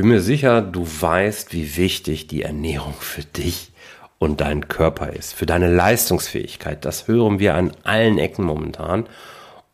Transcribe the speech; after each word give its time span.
bin 0.00 0.08
mir 0.08 0.22
sicher, 0.22 0.62
du 0.62 0.86
weißt, 0.86 1.52
wie 1.52 1.76
wichtig 1.76 2.26
die 2.26 2.40
Ernährung 2.40 2.94
für 2.98 3.22
dich 3.22 3.70
und 4.18 4.40
deinen 4.40 4.66
Körper 4.66 5.12
ist, 5.12 5.34
für 5.34 5.44
deine 5.44 5.70
Leistungsfähigkeit. 5.70 6.86
Das 6.86 7.06
hören 7.06 7.38
wir 7.38 7.54
an 7.54 7.72
allen 7.82 8.16
Ecken 8.16 8.46
momentan. 8.46 9.06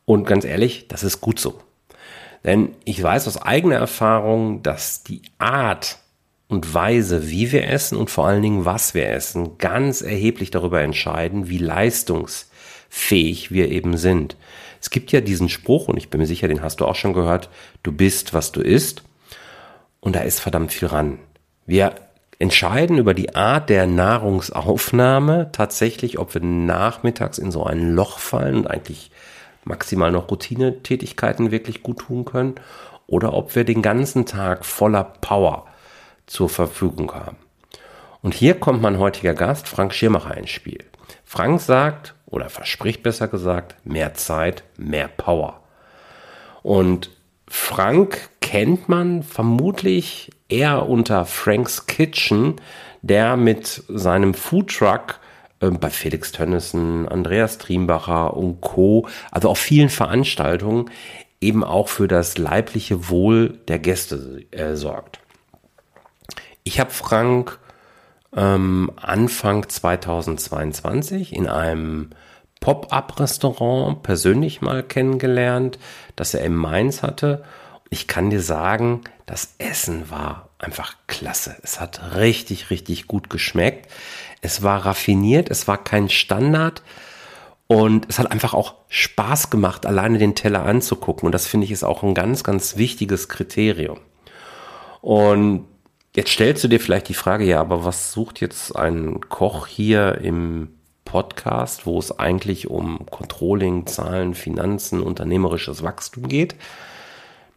Und 0.05 0.27
ganz 0.27 0.45
ehrlich, 0.45 0.89
das 0.89 1.05
ist 1.05 1.21
gut 1.21 1.39
so. 1.39 1.61
Denn 2.43 2.71
ich 2.85 3.01
weiß 3.01 3.29
aus 3.29 3.41
eigener 3.41 3.77
Erfahrung, 3.77 4.65
dass 4.65 5.05
die 5.05 5.23
Art 5.39 5.99
und 6.49 6.75
Weise, 6.75 7.31
wie 7.31 7.53
wir 7.53 7.69
essen 7.69 7.97
und 7.97 8.11
vor 8.11 8.27
allen 8.27 8.43
Dingen, 8.43 8.65
was 8.65 8.95
wir 8.95 9.09
essen, 9.09 9.59
ganz 9.59 10.01
erheblich 10.01 10.51
darüber 10.51 10.83
entscheiden, 10.83 11.49
wie 11.49 11.59
leistungsfähig 11.59 13.53
wir 13.53 13.71
eben 13.71 13.97
sind. 13.97 14.37
Es 14.81 14.91
gibt 14.91 15.13
ja 15.13 15.21
diesen 15.21 15.49
Spruch, 15.49 15.87
und 15.87 15.99
ich 15.99 16.11
bin 16.11 16.21
mir 16.21 16.27
sicher, 16.27 16.49
den 16.49 16.63
hast 16.63 16.81
du 16.81 16.85
auch 16.85 16.97
schon 16.97 17.13
gehört, 17.13 17.49
du 17.85 17.93
bist, 17.93 18.35
was 18.35 18.51
du 18.51 18.61
isst. 18.61 19.05
Und 20.07 20.15
da 20.15 20.21
ist 20.21 20.39
verdammt 20.39 20.73
viel 20.73 20.87
ran. 20.87 21.19
Wir 21.67 21.97
entscheiden 22.39 22.97
über 22.97 23.13
die 23.13 23.35
Art 23.35 23.69
der 23.69 23.89
Nahrungsaufnahme 23.89 25.51
tatsächlich, 25.51 26.21
ob 26.21 26.33
wir 26.33 26.41
nachmittags 26.41 27.39
in 27.39 27.51
so 27.51 27.65
ein 27.65 27.93
Loch 27.93 28.21
fallen 28.21 28.59
und 28.59 28.67
eigentlich 28.69 29.11
maximal 29.65 30.13
noch 30.13 30.31
Routinetätigkeiten 30.31 31.51
wirklich 31.51 31.83
gut 31.83 31.99
tun 31.99 32.25
können 32.25 32.55
oder 33.09 33.33
ob 33.33 33.57
wir 33.57 33.65
den 33.65 33.83
ganzen 33.83 34.27
Tag 34.27 34.65
voller 34.65 35.03
Power 35.03 35.67
zur 36.27 36.49
Verfügung 36.51 37.13
haben. 37.13 37.39
Und 38.23 38.33
hier 38.33 38.55
kommt 38.55 38.81
mein 38.81 39.01
heutiger 39.01 39.35
Gast, 39.35 39.67
Frank 39.67 39.93
Schirmacher, 39.93 40.37
ins 40.37 40.51
Spiel. 40.51 40.85
Frank 41.25 41.61
sagt, 41.61 42.15
oder 42.27 42.49
verspricht 42.49 43.03
besser 43.03 43.27
gesagt, 43.27 43.75
mehr 43.85 44.15
Zeit, 44.15 44.63
mehr 44.77 45.09
Power. 45.09 45.63
Und 46.63 47.11
Frank 47.49 48.31
kennt 48.47 48.89
man 48.89 49.25
vermutlich 49.25 50.31
eher 50.49 50.89
unter 50.89 51.25
Frank's 51.25 51.87
Kitchen, 51.87 52.55
der 53.03 53.37
mit 53.37 53.83
seinem 53.89 54.35
Foodtruck 54.35 55.19
äh, 55.59 55.71
bei 55.71 55.91
Felix 55.91 56.31
Tönnissen, 56.31 57.09
Andreas 57.09 57.59
Triembacher 57.59 58.37
und 58.37 58.61
Co., 58.61 59.09
also 59.33 59.49
auf 59.49 59.59
vielen 59.59 59.89
Veranstaltungen 59.89 60.93
eben 61.41 61.65
auch 61.65 61.89
für 61.89 62.07
das 62.07 62.39
leibliche 62.39 63.09
Wohl 63.09 63.59
der 63.67 63.81
Gäste 63.81 64.45
äh, 64.53 64.77
sorgt. 64.77 65.19
Ich 66.63 66.79
habe 66.79 66.91
Frank 66.91 67.59
ähm, 68.37 68.93
Anfang 68.95 69.69
2022 69.69 71.35
in 71.35 71.49
einem 71.49 72.11
Pop-up-Restaurant 72.61 74.05
persönlich 74.05 74.61
mal 74.61 74.85
kennengelernt, 74.85 75.81
das 76.15 76.33
er 76.33 76.45
in 76.45 76.55
Mainz 76.55 77.03
hatte. 77.03 77.43
Ich 77.91 78.09
kann 78.09 78.31
dir 78.31 78.41
sagen, 78.41 79.03
das 79.27 79.55
Essen 79.59 80.11
war 80.11 80.51
einfach 80.59 80.97
klasse. 81.07 81.57
Es 81.63 81.81
hat 81.81 82.17
richtig, 82.17 82.71
richtig 82.71 83.07
gut 83.07 83.31
geschmeckt. 83.31 83.91
Es 84.41 84.63
war 84.63 84.85
raffiniert, 84.87 85.51
es 85.51 85.69
war 85.69 85.83
kein 85.83 86.09
Standard. 86.09 86.83
Und 87.69 88.07
es 88.09 88.19
hat 88.19 88.31
einfach 88.31 88.55
auch 88.55 88.75
Spaß 88.89 89.51
gemacht, 89.51 89.87
alleine 89.87 90.19
den 90.19 90.37
Teller 90.37 90.65
anzugucken. 90.65 91.27
Und 91.27 91.33
das 91.33 91.47
finde 91.47 91.65
ich 91.65 91.73
ist 91.73 91.83
auch 91.83 92.03
ein 92.03 92.15
ganz, 92.15 92.45
ganz 92.45 92.77
wichtiges 92.77 93.29
Kriterium. 93.29 93.99
Und 95.01 95.67
jetzt 96.15 96.31
stellst 96.31 96.63
du 96.63 96.69
dir 96.69 96.81
vielleicht 96.81 97.09
die 97.09 97.15
Frage, 97.15 97.45
ja, 97.45 97.61
aber 97.61 97.85
was 97.85 98.13
sucht 98.13 98.41
jetzt 98.41 98.75
ein 98.77 99.21
Koch 99.21 99.67
hier 99.67 100.19
im 100.23 100.69
Podcast, 101.05 101.87
wo 101.87 101.99
es 101.99 102.17
eigentlich 102.19 102.69
um 102.69 103.07
Controlling, 103.07 103.87
Zahlen, 103.87 104.35
Finanzen, 104.35 105.01
unternehmerisches 105.01 105.83
Wachstum 105.83 106.29
geht. 106.29 106.55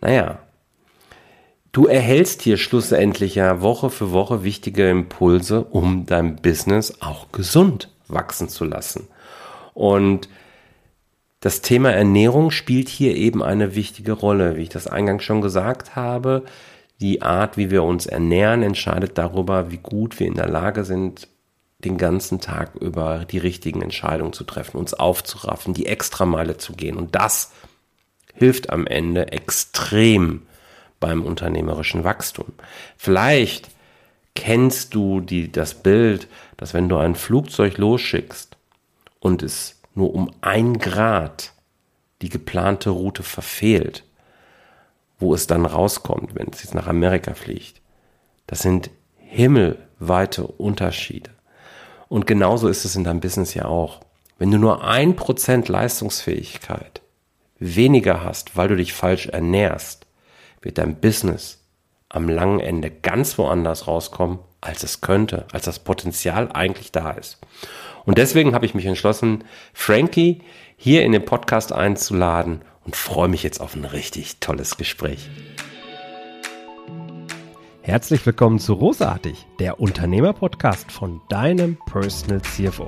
Naja, 0.01 0.39
du 1.71 1.87
erhältst 1.87 2.41
hier 2.41 2.57
schlussendlich 2.57 3.35
ja 3.35 3.61
Woche 3.61 3.89
für 3.89 4.11
Woche 4.11 4.43
wichtige 4.43 4.89
Impulse, 4.89 5.63
um 5.63 6.05
dein 6.05 6.37
Business 6.37 7.01
auch 7.01 7.31
gesund 7.31 7.89
wachsen 8.07 8.49
zu 8.49 8.65
lassen. 8.65 9.07
Und 9.73 10.29
das 11.41 11.61
Thema 11.61 11.91
Ernährung 11.91 12.51
spielt 12.51 12.89
hier 12.89 13.15
eben 13.15 13.41
eine 13.41 13.75
wichtige 13.75 14.11
Rolle. 14.11 14.57
Wie 14.57 14.63
ich 14.63 14.69
das 14.69 14.87
eingangs 14.87 15.23
schon 15.23 15.41
gesagt 15.41 15.95
habe, 15.95 16.43
die 16.99 17.21
Art, 17.21 17.55
wie 17.55 17.71
wir 17.71 17.83
uns 17.83 18.05
ernähren, 18.07 18.61
entscheidet 18.61 19.17
darüber, 19.17 19.71
wie 19.71 19.77
gut 19.77 20.19
wir 20.19 20.27
in 20.27 20.33
der 20.33 20.49
Lage 20.49 20.83
sind, 20.83 21.29
den 21.79 21.97
ganzen 21.97 22.41
Tag 22.41 22.75
über 22.75 23.23
die 23.23 23.37
richtigen 23.37 23.81
Entscheidungen 23.81 24.33
zu 24.33 24.43
treffen, 24.43 24.77
uns 24.77 24.93
aufzuraffen, 24.93 25.73
die 25.73 25.85
Extrameile 25.85 26.57
zu 26.57 26.73
gehen. 26.73 26.97
Und 26.97 27.15
das 27.15 27.53
hilft 28.39 28.69
am 28.69 28.87
Ende 28.87 29.33
extrem 29.33 30.43
beim 31.01 31.23
unternehmerischen 31.23 32.05
Wachstum. 32.05 32.47
Vielleicht 32.95 33.69
kennst 34.33 34.93
du 34.93 35.19
die, 35.19 35.51
das 35.51 35.73
Bild, 35.73 36.29
dass 36.55 36.73
wenn 36.73 36.87
du 36.87 36.95
ein 36.95 37.15
Flugzeug 37.15 37.77
losschickst 37.77 38.55
und 39.19 39.43
es 39.43 39.81
nur 39.93 40.15
um 40.15 40.31
ein 40.39 40.79
Grad 40.79 41.51
die 42.21 42.29
geplante 42.29 42.91
Route 42.91 43.23
verfehlt, 43.23 44.05
wo 45.19 45.33
es 45.33 45.45
dann 45.45 45.65
rauskommt, 45.65 46.35
wenn 46.35 46.47
es 46.47 46.63
jetzt 46.63 46.73
nach 46.73 46.87
Amerika 46.87 47.33
fliegt. 47.33 47.81
Das 48.47 48.59
sind 48.61 48.89
himmelweite 49.17 50.47
Unterschiede. 50.47 51.31
Und 52.07 52.25
genauso 52.25 52.69
ist 52.69 52.85
es 52.85 52.95
in 52.95 53.03
deinem 53.03 53.19
Business 53.19 53.53
ja 53.53 53.65
auch. 53.65 53.99
Wenn 54.37 54.49
du 54.49 54.57
nur 54.57 54.85
ein 54.85 55.17
Prozent 55.17 55.67
Leistungsfähigkeit 55.67 57.01
weniger 57.59 58.23
hast, 58.23 58.55
weil 58.57 58.67
du 58.67 58.75
dich 58.75 58.93
falsch 58.93 59.27
ernährst, 59.27 60.05
wird 60.61 60.77
dein 60.77 60.99
Business 60.99 61.59
am 62.09 62.27
langen 62.27 62.59
Ende 62.59 62.89
ganz 62.89 63.37
woanders 63.37 63.87
rauskommen, 63.87 64.39
als 64.61 64.83
es 64.83 65.01
könnte, 65.01 65.45
als 65.51 65.65
das 65.65 65.79
Potenzial 65.79 66.51
eigentlich 66.51 66.91
da 66.91 67.11
ist. 67.11 67.39
Und 68.05 68.17
deswegen 68.17 68.55
habe 68.55 68.65
ich 68.65 68.73
mich 68.73 68.85
entschlossen, 68.85 69.43
Frankie 69.73 70.41
hier 70.75 71.03
in 71.03 71.11
den 71.11 71.25
Podcast 71.25 71.71
einzuladen 71.71 72.61
und 72.85 72.95
freue 72.95 73.27
mich 73.27 73.43
jetzt 73.43 73.61
auf 73.61 73.75
ein 73.75 73.85
richtig 73.85 74.39
tolles 74.39 74.77
Gespräch. 74.77 75.29
Herzlich 77.81 78.25
willkommen 78.25 78.59
zu 78.59 78.73
Rosartig, 78.73 79.45
der 79.59 79.79
Unternehmer-Podcast 79.79 80.91
von 80.91 81.21
deinem 81.29 81.77
Personal 81.85 82.41
CFO. 82.41 82.87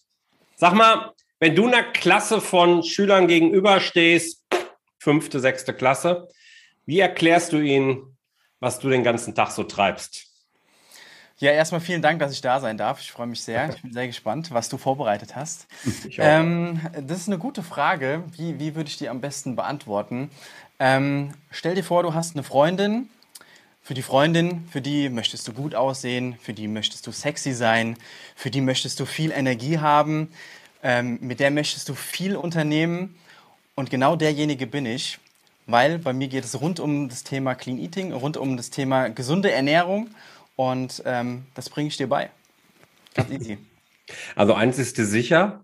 Sag 0.61 0.75
mal, 0.75 1.15
wenn 1.39 1.55
du 1.55 1.65
einer 1.65 1.81
Klasse 1.81 2.39
von 2.39 2.83
Schülern 2.83 3.27
gegenüberstehst, 3.27 4.45
fünfte, 4.99 5.39
sechste 5.39 5.73
Klasse, 5.73 6.27
wie 6.85 6.99
erklärst 6.99 7.51
du 7.53 7.57
ihnen, 7.57 8.15
was 8.59 8.77
du 8.77 8.87
den 8.87 9.03
ganzen 9.03 9.33
Tag 9.33 9.49
so 9.49 9.63
treibst? 9.63 10.27
Ja, 11.39 11.49
erstmal 11.49 11.81
vielen 11.81 12.03
Dank, 12.03 12.19
dass 12.19 12.31
ich 12.31 12.41
da 12.41 12.59
sein 12.59 12.77
darf. 12.77 13.01
Ich 13.01 13.11
freue 13.11 13.25
mich 13.25 13.41
sehr. 13.41 13.69
Ich 13.69 13.81
bin 13.81 13.91
sehr 13.91 14.05
gespannt, 14.05 14.51
was 14.51 14.69
du 14.69 14.77
vorbereitet 14.77 15.35
hast. 15.35 15.65
Ähm, 16.19 16.79
das 17.07 17.21
ist 17.21 17.27
eine 17.27 17.39
gute 17.39 17.63
Frage. 17.63 18.23
Wie, 18.37 18.59
wie 18.59 18.75
würde 18.75 18.87
ich 18.87 18.97
die 18.97 19.09
am 19.09 19.19
besten 19.19 19.55
beantworten? 19.55 20.29
Ähm, 20.77 21.33
stell 21.49 21.73
dir 21.73 21.83
vor, 21.83 22.03
du 22.03 22.13
hast 22.13 22.35
eine 22.35 22.43
Freundin, 22.43 23.09
für 23.81 23.93
die 23.93 24.01
Freundin, 24.01 24.67
für 24.71 24.81
die 24.81 25.09
möchtest 25.09 25.47
du 25.47 25.53
gut 25.53 25.75
aussehen, 25.75 26.37
für 26.41 26.53
die 26.53 26.67
möchtest 26.67 27.07
du 27.07 27.11
sexy 27.11 27.53
sein, 27.53 27.97
für 28.35 28.51
die 28.51 28.61
möchtest 28.61 28.99
du 28.99 29.05
viel 29.05 29.31
Energie 29.31 29.79
haben, 29.79 30.29
ähm, 30.83 31.17
mit 31.21 31.39
der 31.39 31.51
möchtest 31.51 31.89
du 31.89 31.95
viel 31.95 32.35
unternehmen. 32.35 33.15
Und 33.75 33.89
genau 33.89 34.15
derjenige 34.15 34.67
bin 34.67 34.85
ich, 34.85 35.19
weil 35.65 35.97
bei 35.97 36.13
mir 36.13 36.27
geht 36.27 36.45
es 36.45 36.59
rund 36.61 36.79
um 36.79 37.09
das 37.09 37.23
Thema 37.23 37.55
Clean 37.55 37.79
Eating, 37.79 38.13
rund 38.13 38.37
um 38.37 38.57
das 38.57 38.69
Thema 38.69 39.09
gesunde 39.09 39.51
Ernährung 39.51 40.09
und 40.55 41.01
ähm, 41.05 41.45
das 41.55 41.69
bringe 41.69 41.87
ich 41.87 41.97
dir 41.97 42.07
bei. 42.07 42.29
Ganz 43.15 43.31
easy. 43.31 43.57
Also 44.35 44.53
eins 44.53 44.77
ist 44.77 44.97
dir 44.97 45.05
sicher, 45.05 45.63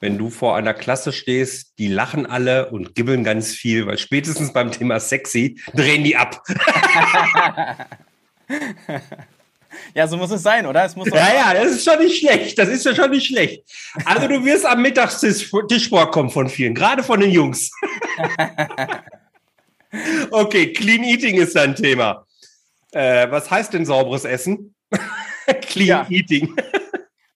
wenn 0.00 0.18
du 0.18 0.30
vor 0.30 0.56
einer 0.56 0.74
Klasse 0.74 1.12
stehst, 1.12 1.78
die 1.78 1.88
lachen 1.88 2.26
alle 2.26 2.70
und 2.70 2.94
gibbeln 2.94 3.24
ganz 3.24 3.52
viel, 3.52 3.86
weil 3.86 3.98
spätestens 3.98 4.52
beim 4.52 4.70
Thema 4.70 5.00
sexy 5.00 5.60
drehen 5.74 6.04
die 6.04 6.16
ab. 6.16 6.42
ja, 9.94 10.06
so 10.06 10.16
muss 10.16 10.30
es 10.30 10.42
sein, 10.42 10.66
oder? 10.66 10.84
Es 10.84 10.94
muss 10.94 11.08
ja, 11.08 11.34
ja, 11.34 11.54
das 11.54 11.72
ist 11.72 11.84
schon 11.84 11.98
nicht 11.98 12.20
schlecht. 12.20 12.58
Das 12.58 12.68
ist 12.68 12.84
ja 12.84 12.94
schon 12.94 13.10
nicht 13.10 13.26
schlecht. 13.26 13.64
Also 14.04 14.28
du 14.28 14.44
wirst 14.44 14.64
am 14.66 14.82
Mittagstisch 14.82 15.50
vorkommen 15.88 16.30
von 16.30 16.48
vielen, 16.48 16.74
gerade 16.74 17.02
von 17.02 17.18
den 17.20 17.32
Jungs. 17.32 17.72
okay, 20.30 20.72
Clean 20.72 21.02
Eating 21.02 21.36
ist 21.36 21.56
dein 21.56 21.74
Thema. 21.74 22.24
Äh, 22.92 23.30
was 23.30 23.50
heißt 23.50 23.72
denn 23.74 23.84
sauberes 23.84 24.24
Essen? 24.24 24.74
Clean 25.62 25.88
ja. 25.88 26.06
Eating. 26.08 26.54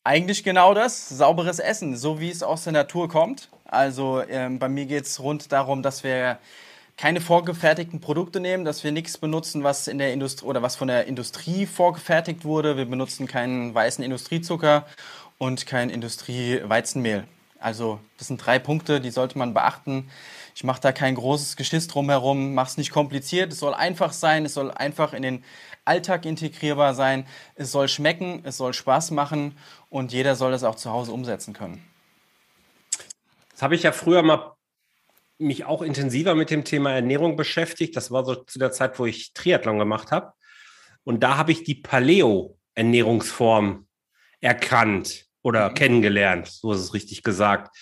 Eigentlich 0.05 0.43
genau 0.43 0.75
das, 0.75 1.09
sauberes 1.09 1.61
Essen, 1.61 1.97
so 1.97 2.19
wie 2.19 2.29
es 2.29 2.43
aus 2.43 2.65
der 2.65 2.73
Natur 2.73 3.09
kommt. 3.09 3.49
Also 3.65 4.21
ähm, 4.29 4.59
bei 4.59 4.69
mir 4.69 4.87
geht 4.87 5.05
es 5.05 5.21
rund 5.21 5.53
darum, 5.53 5.83
dass 5.83 6.03
wir 6.03 6.39
keine 6.97 7.21
vorgefertigten 7.21 8.01
Produkte 8.01 8.41
nehmen, 8.41 8.65
dass 8.65 8.83
wir 8.83 8.91
nichts 8.91 9.17
benutzen, 9.17 9.63
was 9.63 9.87
in 9.87 9.99
der 9.99 10.13
Industrie 10.13 10.47
oder 10.47 10.61
was 10.61 10.75
von 10.75 10.89
der 10.89 11.07
Industrie 11.07 11.67
vorgefertigt 11.67 12.45
wurde. 12.45 12.77
Wir 12.77 12.85
benutzen 12.85 13.29
keinen 13.29 13.75
weißen 13.75 14.03
Industriezucker 14.03 14.87
und 15.39 15.67
kein 15.67 15.89
Industrieweizenmehl. 15.89 17.25
Also 17.61 18.01
das 18.19 18.27
sind 18.27 18.45
drei 18.45 18.59
Punkte, 18.59 19.01
die 19.01 19.11
sollte 19.11 19.39
man 19.39 19.55
beachten. 19.55 20.11
Ich 20.55 20.65
mache 20.65 20.81
da 20.81 20.93
kein 20.93 21.15
großes 21.15 21.57
Geschiss 21.57 21.89
drumherum, 21.89 22.55
mache 22.55 22.71
es 22.71 22.77
nicht 22.77 22.91
kompliziert. 22.91 23.53
Es 23.53 23.59
soll 23.59 23.75
einfach 23.75 24.13
sein, 24.13 24.45
es 24.45 24.55
soll 24.55 24.71
einfach 24.71 25.13
in 25.13 25.23
den 25.23 25.45
Alltag 25.85 26.27
integrierbar 26.27 26.95
sein. 26.95 27.27
Es 27.55 27.73
soll 27.73 27.89
schmecken, 27.89 28.43
es 28.45 28.57
soll 28.57 28.75
Spaß 28.75 29.13
machen 29.13 29.57
und 29.89 30.13
jeder 30.13 30.37
soll 30.37 30.53
das 30.53 30.65
auch 30.65 30.77
zu 30.77 30.91
Hause 30.91 31.13
umsetzen 31.13 31.55
können. 31.55 31.83
Das 33.51 33.63
habe 33.63 33.75
ich 33.75 33.83
ja 33.83 33.93
früher 33.93 34.23
mal 34.23 34.53
mich 35.39 35.65
auch 35.65 35.83
intensiver 35.83 36.35
mit 36.35 36.51
dem 36.51 36.65
Thema 36.65 36.93
Ernährung 36.93 37.37
beschäftigt. 37.37 37.97
Das 37.97 38.11
war 38.11 38.25
so 38.25 38.37
zu 38.37 38.59
der 38.59 38.73
Zeit, 38.73 38.99
wo 38.99 39.07
ich 39.07 39.33
Triathlon 39.33 39.79
gemacht 39.79 40.13
habe. 40.13 40.33
Und 41.05 41.23
da 41.23 41.37
habe 41.37 41.53
ich 41.53 41.65
die 41.65 41.75
Paleo-Ernährungsform 41.75 43.87
erkannt 44.41 45.27
oder 45.43 45.71
mhm. 45.71 45.75
kennengelernt, 45.75 46.49
so 46.49 46.73
ist 46.73 46.81
es 46.81 46.95
richtig 46.95 47.23
gesagt. 47.23 47.77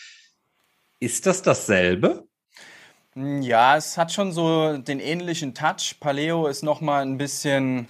Ist 0.99 1.26
das 1.26 1.43
dasselbe? 1.43 2.26
Hm, 3.15 3.43
ja, 3.43 3.77
es 3.77 3.99
hat 3.99 4.12
schon 4.12 4.33
so 4.33 4.79
den 4.79 5.01
ähnlichen 5.01 5.55
Touch. 5.55 5.97
Paleo 6.01 6.47
ist 6.47 6.62
noch 6.62 6.81
mal 6.81 7.03
ein 7.03 7.19
bisschen, 7.19 7.89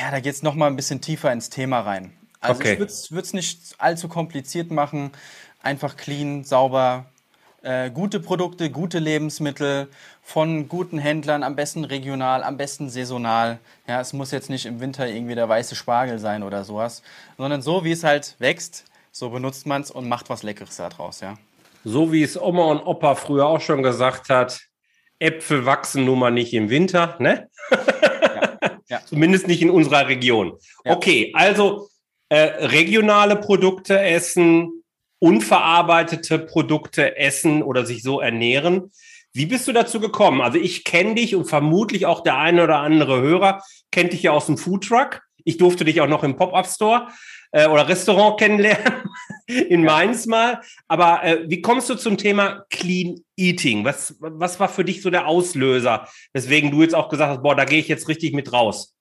ja, 0.00 0.10
da 0.10 0.20
geht 0.20 0.34
es 0.34 0.42
noch 0.42 0.54
mal 0.54 0.66
ein 0.66 0.76
bisschen 0.76 1.00
tiefer 1.00 1.32
ins 1.32 1.50
Thema 1.50 1.80
rein. 1.80 2.12
Also 2.40 2.60
okay. 2.60 2.72
ich 2.74 3.10
würde 3.10 3.22
es 3.22 3.32
nicht 3.32 3.74
allzu 3.78 4.08
kompliziert 4.08 4.70
machen. 4.70 5.10
Einfach 5.62 5.96
clean, 5.96 6.44
sauber, 6.44 7.06
äh, 7.62 7.90
gute 7.90 8.20
Produkte, 8.20 8.70
gute 8.70 8.98
Lebensmittel 8.98 9.88
von 10.22 10.68
guten 10.68 10.98
Händlern, 10.98 11.42
am 11.42 11.56
besten 11.56 11.84
regional, 11.84 12.42
am 12.42 12.58
besten 12.58 12.90
saisonal. 12.90 13.58
Ja, 13.86 14.00
es 14.00 14.12
muss 14.12 14.30
jetzt 14.30 14.50
nicht 14.50 14.66
im 14.66 14.80
Winter 14.80 15.08
irgendwie 15.08 15.34
der 15.34 15.48
weiße 15.48 15.74
Spargel 15.74 16.18
sein 16.18 16.42
oder 16.42 16.64
sowas, 16.64 17.02
sondern 17.38 17.62
so, 17.62 17.84
wie 17.84 17.92
es 17.92 18.04
halt 18.04 18.36
wächst, 18.38 18.84
so 19.12 19.30
benutzt 19.30 19.66
man 19.66 19.82
es 19.82 19.90
und 19.90 20.08
macht 20.08 20.28
was 20.28 20.42
Leckeres 20.42 20.76
daraus, 20.76 21.20
ja. 21.20 21.38
So 21.84 22.12
wie 22.12 22.22
es 22.22 22.40
Oma 22.40 22.64
und 22.64 22.80
Opa 22.80 23.14
früher 23.14 23.46
auch 23.46 23.60
schon 23.60 23.82
gesagt 23.82 24.30
hat, 24.30 24.60
Äpfel 25.18 25.66
wachsen 25.66 26.04
nun 26.04 26.18
mal 26.18 26.30
nicht 26.30 26.52
im 26.54 26.70
Winter, 26.70 27.16
ne? 27.18 27.48
Ja, 27.70 28.78
ja. 28.88 29.00
Zumindest 29.06 29.46
nicht 29.46 29.62
in 29.62 29.70
unserer 29.70 30.08
Region. 30.08 30.58
Ja. 30.84 30.96
Okay, 30.96 31.32
also 31.34 31.88
äh, 32.30 32.66
regionale 32.66 33.36
Produkte 33.36 34.00
essen, 34.00 34.82
unverarbeitete 35.18 36.38
Produkte 36.38 37.16
essen 37.16 37.62
oder 37.62 37.86
sich 37.86 38.02
so 38.02 38.20
ernähren. 38.20 38.90
Wie 39.32 39.46
bist 39.46 39.68
du 39.68 39.72
dazu 39.72 40.00
gekommen? 40.00 40.40
Also 40.40 40.58
ich 40.58 40.84
kenne 40.84 41.16
dich 41.16 41.34
und 41.34 41.44
vermutlich 41.44 42.06
auch 42.06 42.22
der 42.22 42.38
eine 42.38 42.64
oder 42.64 42.78
andere 42.78 43.20
Hörer 43.20 43.62
kennt 43.90 44.12
dich 44.12 44.22
ja 44.22 44.32
aus 44.32 44.46
dem 44.46 44.58
Foodtruck. 44.58 45.22
Ich 45.44 45.58
durfte 45.58 45.84
dich 45.84 46.00
auch 46.00 46.08
noch 46.08 46.24
im 46.24 46.36
Pop-up-Store 46.36 47.08
äh, 47.54 47.68
oder 47.68 47.88
Restaurant 47.88 48.38
kennenlernen, 48.38 49.04
in 49.46 49.84
ja. 49.84 49.90
Mainz 49.90 50.26
mal. 50.26 50.60
Aber 50.88 51.22
äh, 51.22 51.44
wie 51.48 51.62
kommst 51.62 51.88
du 51.88 51.94
zum 51.94 52.18
Thema 52.18 52.64
Clean 52.68 53.24
Eating? 53.36 53.84
Was, 53.84 54.16
was 54.18 54.58
war 54.58 54.68
für 54.68 54.84
dich 54.84 55.00
so 55.00 55.08
der 55.08 55.26
Auslöser, 55.26 56.08
weswegen 56.32 56.72
du 56.72 56.82
jetzt 56.82 56.94
auch 56.94 57.08
gesagt 57.08 57.30
hast, 57.30 57.42
boah, 57.42 57.54
da 57.54 57.64
gehe 57.64 57.78
ich 57.78 57.88
jetzt 57.88 58.08
richtig 58.08 58.34
mit 58.34 58.52
raus? 58.52 58.92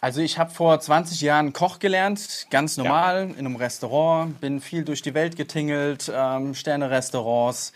Also 0.00 0.20
ich 0.20 0.38
habe 0.38 0.50
vor 0.50 0.78
20 0.78 1.20
Jahren 1.22 1.54
Koch 1.54 1.78
gelernt, 1.78 2.46
ganz 2.50 2.76
normal 2.76 3.28
ja. 3.30 3.38
in 3.38 3.46
einem 3.46 3.56
Restaurant, 3.56 4.38
bin 4.40 4.60
viel 4.60 4.84
durch 4.84 5.00
die 5.00 5.14
Welt 5.14 5.36
getingelt, 5.36 6.12
ähm, 6.14 6.54
Sterne-Restaurants, 6.54 7.72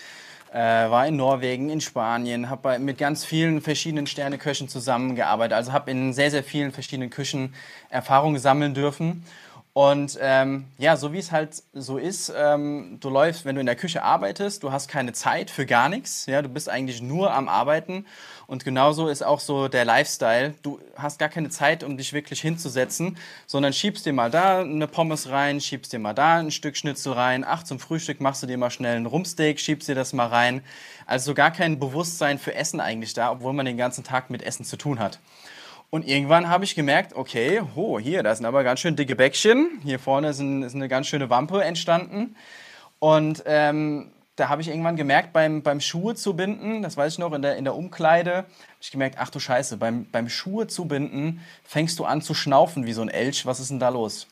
äh, 0.53 0.59
war 0.59 1.07
in 1.07 1.17
Norwegen, 1.17 1.71
in 1.71 1.81
Spanien, 1.81 2.49
habe 2.51 2.79
mit 2.79 2.99
ganz 2.99 3.25
vielen 3.25 3.61
verschiedenen 3.61 4.07
Sterneköchen 4.07 4.69
zusammengearbeitet, 4.69 5.55
also 5.55 5.73
habe 5.73 5.91
in 5.91 6.13
sehr, 6.13 6.31
sehr 6.31 6.43
vielen 6.43 6.73
verschiedenen 6.73 7.11
Küchen 7.11 7.55
Erfahrungen 7.91 8.39
sammeln 8.39 8.75
dürfen. 8.75 9.25
Und 9.73 10.19
ähm, 10.21 10.65
ja, 10.79 10.97
so 10.97 11.13
wie 11.13 11.19
es 11.19 11.31
halt 11.31 11.63
so 11.73 11.99
ist, 11.99 12.33
ähm, 12.37 12.99
du 13.01 13.11
läufst, 13.11 13.45
wenn 13.45 13.55
du 13.55 13.61
in 13.61 13.67
der 13.67 13.77
Küche 13.77 14.03
arbeitest, 14.03 14.65
du 14.65 14.73
hast 14.73 14.89
keine 14.89 15.13
Zeit 15.13 15.51
für 15.51 15.67
gar 15.67 15.89
nichts, 15.89 16.27
ja, 16.27 16.43
du 16.43 16.49
bist 16.49 16.69
eigentlich 16.69 17.01
nur 17.01 17.33
am 17.33 17.49
Arbeiten 17.49 18.05
und 18.49 18.65
genauso 18.65 19.09
ist 19.09 19.23
auch 19.23 19.41
so 19.41 19.69
der 19.69 19.85
Lifestyle. 19.85 20.55
Du 20.63 20.81
hast 20.97 21.19
gar 21.19 21.29
keine 21.29 21.51
Zeit, 21.51 21.85
um 21.85 21.99
dich 21.99 22.15
wirklich 22.15 22.41
hinzusetzen, 22.41 23.19
sondern 23.47 23.75
schiebst 23.75 24.07
dir 24.07 24.15
mal 24.15 24.31
da 24.31 24.61
eine 24.61 24.89
Pommes 24.89 25.29
rein, 25.29 25.61
schiebst 25.61 25.93
dir 25.93 25.99
mal 25.99 26.15
da 26.15 26.39
ein 26.39 26.51
Stück 26.51 26.77
Schnitzel 26.77 27.13
rein. 27.13 27.45
Ach, 27.47 27.63
zum 27.63 27.79
Frühstück 27.79 28.23
machst 28.23 28.43
du 28.43 28.47
dir 28.47 28.57
mal 28.57 28.71
schnell 28.71 28.97
ein 28.97 29.05
Rumpsteak, 29.05 29.61
schiebst 29.61 29.87
dir 29.87 29.95
das 29.95 30.15
mal 30.15 30.29
rein. 30.29 30.63
Also 31.05 31.35
gar 31.35 31.51
kein 31.51 31.79
Bewusstsein 31.79 32.39
für 32.39 32.55
Essen 32.55 32.81
eigentlich 32.81 33.13
da, 33.13 33.31
obwohl 33.31 33.53
man 33.53 33.67
den 33.67 33.77
ganzen 33.77 34.03
Tag 34.03 34.31
mit 34.31 34.43
Essen 34.43 34.65
zu 34.65 34.79
tun 34.79 34.99
hat. 34.99 35.19
Und 35.91 36.07
irgendwann 36.07 36.49
habe 36.49 36.65
ich 36.65 36.75
gemerkt, 36.75 37.15
okay, 37.15 37.63
oh, 37.75 37.99
hier, 37.99 38.23
da 38.23 38.35
sind 38.35 38.45
aber 38.45 38.63
ganz 38.63 38.81
schön 38.81 38.95
dicke 38.95 39.17
Bäckchen. 39.17 39.81
Hier 39.83 39.99
vorne 39.99 40.29
ist, 40.29 40.39
ein, 40.39 40.63
ist 40.63 40.75
eine 40.75 40.89
ganz 40.89 41.07
schöne 41.07 41.31
Wampe 41.31 41.65
entstanden. 41.65 42.37
Und 42.99 43.43
ähm, 43.47 44.11
da 44.37 44.51
habe 44.51 44.61
ich 44.61 44.69
irgendwann 44.69 44.97
gemerkt, 44.97 45.33
beim, 45.33 45.63
beim 45.63 45.81
Schuhe 45.81 46.15
zu 46.15 46.35
binden, 46.35 46.83
das 46.83 46.97
weiß 46.97 47.15
ich 47.15 47.19
noch, 47.19 47.33
in 47.33 47.43
der, 47.43 47.57
in 47.57 47.65
der 47.65 47.75
Umkleide, 47.75 48.37
habe 48.37 48.47
ich 48.81 48.91
gemerkt, 48.91 49.17
ach 49.19 49.31
du 49.31 49.41
Scheiße, 49.41 49.79
beim, 49.79 50.07
beim 50.11 50.29
Schuhe 50.29 50.67
zu 50.67 50.85
binden 50.85 51.41
fängst 51.65 51.99
du 51.99 52.05
an 52.05 52.23
zu 52.23 52.35
schnaufen 52.35 52.87
wie 52.87 52.93
so 52.93 53.03
ein 53.03 53.09
Elch, 53.09 53.47
was 53.47 53.59
ist 53.59 53.71
denn 53.71 53.81
da 53.81 53.89
los? 53.89 54.27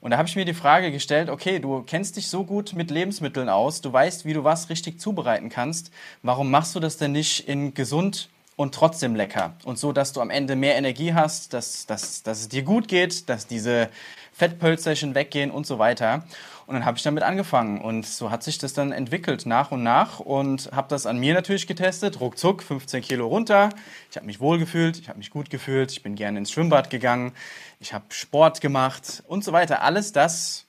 Und 0.00 0.10
da 0.10 0.18
habe 0.18 0.28
ich 0.28 0.36
mir 0.36 0.44
die 0.44 0.52
Frage 0.52 0.90
gestellt, 0.90 1.30
okay, 1.30 1.58
du 1.58 1.82
kennst 1.82 2.16
dich 2.16 2.28
so 2.28 2.44
gut 2.44 2.74
mit 2.74 2.90
Lebensmitteln 2.90 3.48
aus, 3.48 3.80
du 3.80 3.92
weißt, 3.92 4.24
wie 4.24 4.32
du 4.32 4.44
was 4.44 4.68
richtig 4.68 5.00
zubereiten 5.00 5.48
kannst, 5.48 5.92
warum 6.22 6.50
machst 6.50 6.74
du 6.74 6.80
das 6.80 6.96
denn 6.96 7.12
nicht 7.12 7.48
in 7.48 7.72
gesund 7.72 8.28
und 8.56 8.74
trotzdem 8.74 9.14
lecker? 9.14 9.54
Und 9.64 9.78
so, 9.78 9.92
dass 9.92 10.12
du 10.12 10.20
am 10.20 10.30
Ende 10.30 10.56
mehr 10.56 10.76
Energie 10.76 11.14
hast, 11.14 11.52
dass, 11.52 11.86
dass, 11.86 12.22
dass 12.22 12.40
es 12.40 12.48
dir 12.48 12.62
gut 12.62 12.88
geht, 12.88 13.28
dass 13.28 13.46
diese 13.46 13.88
Fettpölzerchen 14.32 15.14
weggehen 15.14 15.50
und 15.50 15.66
so 15.66 15.78
weiter. 15.78 16.24
Und 16.66 16.74
dann 16.74 16.84
habe 16.84 16.96
ich 16.96 17.02
damit 17.02 17.22
angefangen 17.22 17.80
und 17.80 18.06
so 18.06 18.30
hat 18.30 18.42
sich 18.42 18.58
das 18.58 18.72
dann 18.72 18.92
entwickelt 18.92 19.46
nach 19.46 19.72
und 19.72 19.82
nach 19.82 20.20
und 20.20 20.70
habe 20.72 20.88
das 20.88 21.06
an 21.06 21.18
mir 21.18 21.34
natürlich 21.34 21.66
getestet, 21.66 22.20
ruckzuck 22.20 22.62
15 22.62 23.02
Kilo 23.02 23.26
runter. 23.26 23.70
Ich 24.10 24.16
habe 24.16 24.26
mich 24.26 24.40
wohl 24.40 24.58
gefühlt, 24.58 24.98
ich 24.98 25.08
habe 25.08 25.18
mich 25.18 25.30
gut 25.30 25.50
gefühlt, 25.50 25.92
ich 25.92 26.02
bin 26.02 26.14
gerne 26.14 26.38
ins 26.38 26.50
Schwimmbad 26.50 26.88
gegangen, 26.88 27.32
ich 27.80 27.92
habe 27.92 28.04
Sport 28.08 28.60
gemacht 28.60 29.22
und 29.26 29.44
so 29.44 29.52
weiter. 29.52 29.82
Alles 29.82 30.12
das, 30.12 30.66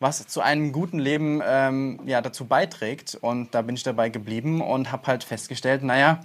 was 0.00 0.26
zu 0.26 0.40
einem 0.40 0.72
guten 0.72 0.98
Leben 0.98 1.40
ähm, 1.44 2.00
ja, 2.06 2.20
dazu 2.22 2.46
beiträgt. 2.46 3.16
Und 3.20 3.54
da 3.54 3.62
bin 3.62 3.76
ich 3.76 3.82
dabei 3.82 4.08
geblieben 4.08 4.60
und 4.60 4.90
habe 4.90 5.06
halt 5.06 5.24
festgestellt, 5.24 5.82
naja, 5.82 6.20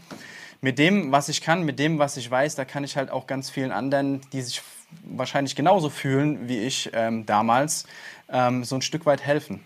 mit 0.61 0.79
dem, 0.79 1.11
was 1.11 1.29
ich 1.29 1.41
kann, 1.41 1.63
mit 1.63 1.79
dem, 1.79 1.99
was 1.99 2.17
ich 2.17 2.29
weiß, 2.29 2.55
da 2.55 2.65
kann 2.65 2.83
ich 2.83 2.97
halt 2.97 3.11
auch 3.11 3.27
ganz 3.27 3.49
vielen 3.49 3.71
anderen, 3.71 4.21
die 4.31 4.41
sich 4.41 4.61
wahrscheinlich 5.03 5.55
genauso 5.55 5.89
fühlen 5.89 6.47
wie 6.47 6.59
ich 6.59 6.89
ähm, 6.93 7.25
damals, 7.25 7.85
ähm, 8.29 8.63
so 8.63 8.75
ein 8.75 8.81
Stück 8.81 9.05
weit 9.05 9.21
helfen. 9.21 9.63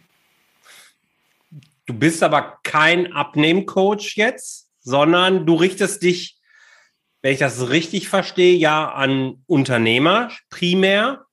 Du 1.86 1.93
bist 1.93 2.22
aber 2.22 2.60
kein 2.63 3.13
Abnehmcoach 3.13 4.15
jetzt, 4.15 4.69
sondern 4.79 5.46
du 5.46 5.55
richtest 5.55 6.03
dich, 6.03 6.38
wenn 7.22 7.34
ich 7.34 7.39
das 7.39 7.69
richtig 7.69 8.08
verstehe, 8.10 8.55
ja 8.55 8.91
an 8.91 9.43
Unternehmer 9.48 10.31
primär, 10.50 11.25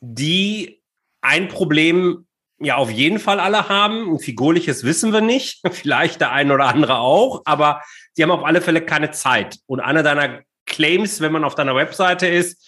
die 0.00 0.82
ein 1.20 1.48
Problem 1.48 2.26
ja 2.64 2.76
auf 2.76 2.90
jeden 2.90 3.18
Fall 3.18 3.40
alle 3.40 3.68
haben. 3.68 4.14
Ein 4.14 4.18
figurliches 4.18 4.84
wissen 4.84 5.12
wir 5.12 5.20
nicht, 5.20 5.60
vielleicht 5.72 6.20
der 6.20 6.32
ein 6.32 6.50
oder 6.50 6.66
andere 6.66 6.98
auch, 6.98 7.42
aber 7.44 7.82
sie 8.12 8.22
haben 8.22 8.30
auf 8.30 8.44
alle 8.44 8.60
Fälle 8.60 8.82
keine 8.82 9.10
Zeit. 9.10 9.58
Und 9.66 9.80
einer 9.80 10.02
deiner 10.02 10.40
Claims, 10.66 11.20
wenn 11.20 11.32
man 11.32 11.44
auf 11.44 11.54
deiner 11.54 11.74
Webseite 11.74 12.26
ist, 12.26 12.62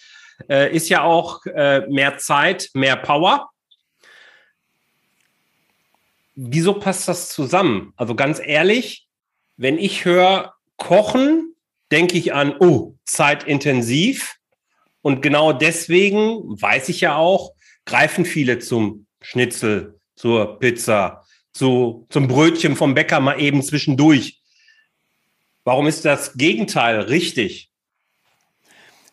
äh, 0.49 0.73
ist 0.75 0.89
ja 0.89 1.03
auch 1.03 1.45
äh, 1.45 1.81
mehr 1.87 2.17
Zeit, 2.17 2.69
mehr 2.73 2.95
Power. 2.95 3.49
Wieso 6.35 6.73
passt 6.73 7.07
das 7.07 7.29
zusammen? 7.29 7.93
Also 7.95 8.15
ganz 8.15 8.41
ehrlich, 8.43 9.07
wenn 9.55 9.77
ich 9.77 10.03
höre 10.03 10.53
Kochen, 10.75 11.55
denke 11.91 12.17
ich 12.17 12.33
an, 12.33 12.55
oh, 12.59 12.95
zeitintensiv. 13.05 14.35
Und 15.01 15.21
genau 15.21 15.53
deswegen 15.53 16.61
weiß 16.61 16.89
ich 16.89 17.01
ja 17.01 17.15
auch, 17.15 17.53
greifen 17.85 18.25
viele 18.25 18.59
zum 18.59 19.04
Schnitzel, 19.25 19.99
zur 20.15 20.59
Pizza, 20.59 21.23
zu, 21.51 22.05
zum 22.09 22.27
Brötchen 22.27 22.75
vom 22.75 22.93
Bäcker 22.93 23.19
mal 23.19 23.39
eben 23.39 23.63
zwischendurch. 23.63 24.41
Warum 25.63 25.87
ist 25.87 26.05
das 26.05 26.33
Gegenteil 26.33 26.99
richtig? 26.99 27.71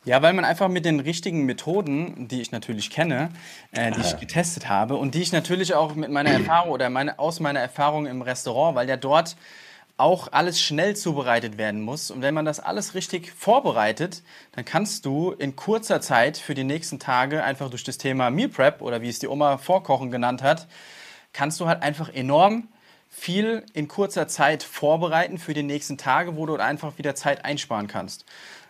Ja, 0.04 0.21
weil 0.21 0.33
man 0.35 0.45
einfach 0.45 0.69
mit 0.69 0.85
den 0.85 1.00
richtigen 1.00 1.47
Methoden, 1.47 2.28
die 2.28 2.42
ich 2.42 2.50
natürlich 2.50 2.90
kenne, 2.90 3.31
äh, 3.71 3.92
die 3.92 4.00
ich 4.00 4.19
getestet 4.19 4.69
habe 4.69 4.97
und 4.97 5.14
die 5.14 5.23
ich 5.23 5.33
natürlich 5.33 5.75
auch 5.75 5.95
mit 5.95 6.11
meiner 6.11 6.31
Erfahrung 6.31 6.73
oder 6.73 6.90
meine, 6.90 7.19
aus 7.19 7.38
meiner 7.38 7.61
Erfahrung 7.61 8.07
im 8.07 8.21
Restaurant, 8.21 8.75
weil 8.75 8.88
ja 8.88 8.97
dort 8.97 9.37
auch 9.96 10.28
alles 10.32 10.61
schnell 10.61 10.96
zubereitet 10.96 11.58
werden 11.58 11.80
muss. 11.80 12.11
Und 12.11 12.22
wenn 12.22 12.34
man 12.34 12.44
das 12.44 12.61
alles 12.61 12.94
richtig 12.94 13.32
vorbereitet, 13.32 14.22
dann 14.52 14.64
kannst 14.64 15.04
du 15.04 15.32
in 15.32 15.56
kurzer 15.56 16.00
Zeit 16.00 16.38
für 16.38 16.54
die 16.54 16.64
nächsten 16.64 16.99
Tage 16.99 17.44
einfach 17.44 17.70
durch 17.70 17.84
das 17.84 17.99
Thema 17.99 18.30
Meal 18.30 18.49
Prep 18.49 18.82
oder 18.82 19.02
wie 19.02 19.08
es 19.08 19.18
die 19.18 19.28
Oma 19.28 19.58
Vorkochen 19.58 20.11
genannt 20.11 20.42
hat, 20.42 20.66
kannst 21.32 21.61
du 21.61 21.66
halt 21.66 21.82
einfach 21.82 22.08
enorm 22.12 22.68
viel 23.08 23.64
in 23.75 23.88
kurzer 23.88 24.26
Zeit 24.26 24.62
vorbereiten 24.62 25.38
für 25.38 25.52
die 25.52 25.62
nächsten 25.62 25.99
Tage, 25.99 26.37
wo 26.37 26.46
du 26.46 26.56
einfach 26.56 26.96
wieder 26.96 27.14
Zeit 27.14 27.44
einsparen 27.44 27.87
kannst. 27.87 28.25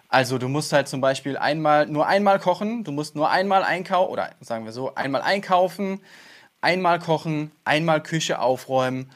Also 0.09 0.37
du 0.37 0.49
musst 0.49 0.73
halt 0.73 0.89
zum 0.89 1.01
Beispiel 1.01 1.39
einmal, 1.39 1.87
nur 1.87 2.07
einmal 2.07 2.39
kochen, 2.39 2.85
du 2.85 2.93
musst 2.93 3.15
nur 3.15 3.31
einmal 3.31 3.63
einkaufen, 3.63 4.13
oder 4.13 4.31
sagen 4.41 4.65
wir 4.65 4.73
so, 4.73 4.95
einmal 4.95 5.23
einkaufen, 5.23 6.01
einmal 6.61 6.99
kochen, 6.99 7.53
einmal 7.65 8.03
Küche 8.03 8.41
aufräumen 8.41 9.11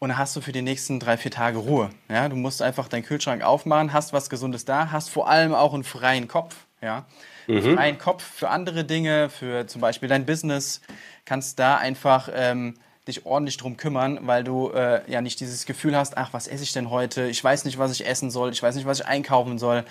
und 0.00 0.08
dann 0.08 0.18
hast 0.18 0.34
du 0.34 0.40
für 0.40 0.50
die 0.50 0.62
nächsten 0.62 0.98
drei, 0.98 1.16
vier 1.16 1.30
Tage 1.30 1.58
Ruhe. 1.58 1.90
Ja? 2.08 2.28
Du 2.28 2.34
musst 2.34 2.62
einfach 2.62 2.88
deinen 2.88 3.04
Kühlschrank 3.04 3.42
aufmachen, 3.42 3.92
hast 3.92 4.12
was 4.12 4.30
Gesundes 4.30 4.64
da, 4.64 4.90
hast 4.90 5.10
vor 5.10 5.28
allem 5.28 5.54
auch 5.54 5.74
einen 5.74 5.84
freien 5.84 6.26
Kopf. 6.26 6.56
Ja? 6.80 7.06
Mhm. 7.46 7.76
Freien 7.76 7.98
Kopf 7.98 8.24
für 8.24 8.48
andere 8.48 8.84
Dinge, 8.84 9.28
für 9.28 9.66
zum 9.66 9.82
Beispiel 9.82 10.08
dein 10.08 10.24
Business, 10.24 10.80
kannst 11.26 11.58
da 11.58 11.76
einfach 11.76 12.30
ähm, 12.32 12.78
dich 13.06 13.26
ordentlich 13.26 13.58
drum 13.58 13.76
kümmern, 13.76 14.20
weil 14.22 14.42
du 14.42 14.70
äh, 14.70 15.02
ja 15.10 15.20
nicht 15.20 15.38
dieses 15.38 15.66
Gefühl 15.66 15.94
hast, 15.94 16.16
ach, 16.16 16.32
was 16.32 16.48
esse 16.48 16.62
ich 16.62 16.72
denn 16.72 16.88
heute? 16.88 17.26
Ich 17.26 17.44
weiß 17.44 17.66
nicht, 17.66 17.78
was 17.78 17.92
ich 17.92 18.06
essen 18.06 18.30
soll, 18.30 18.52
ich 18.52 18.62
weiß 18.62 18.76
nicht, 18.76 18.86
was 18.86 19.00
ich 19.00 19.06
einkaufen 19.06 19.58
soll. 19.58 19.84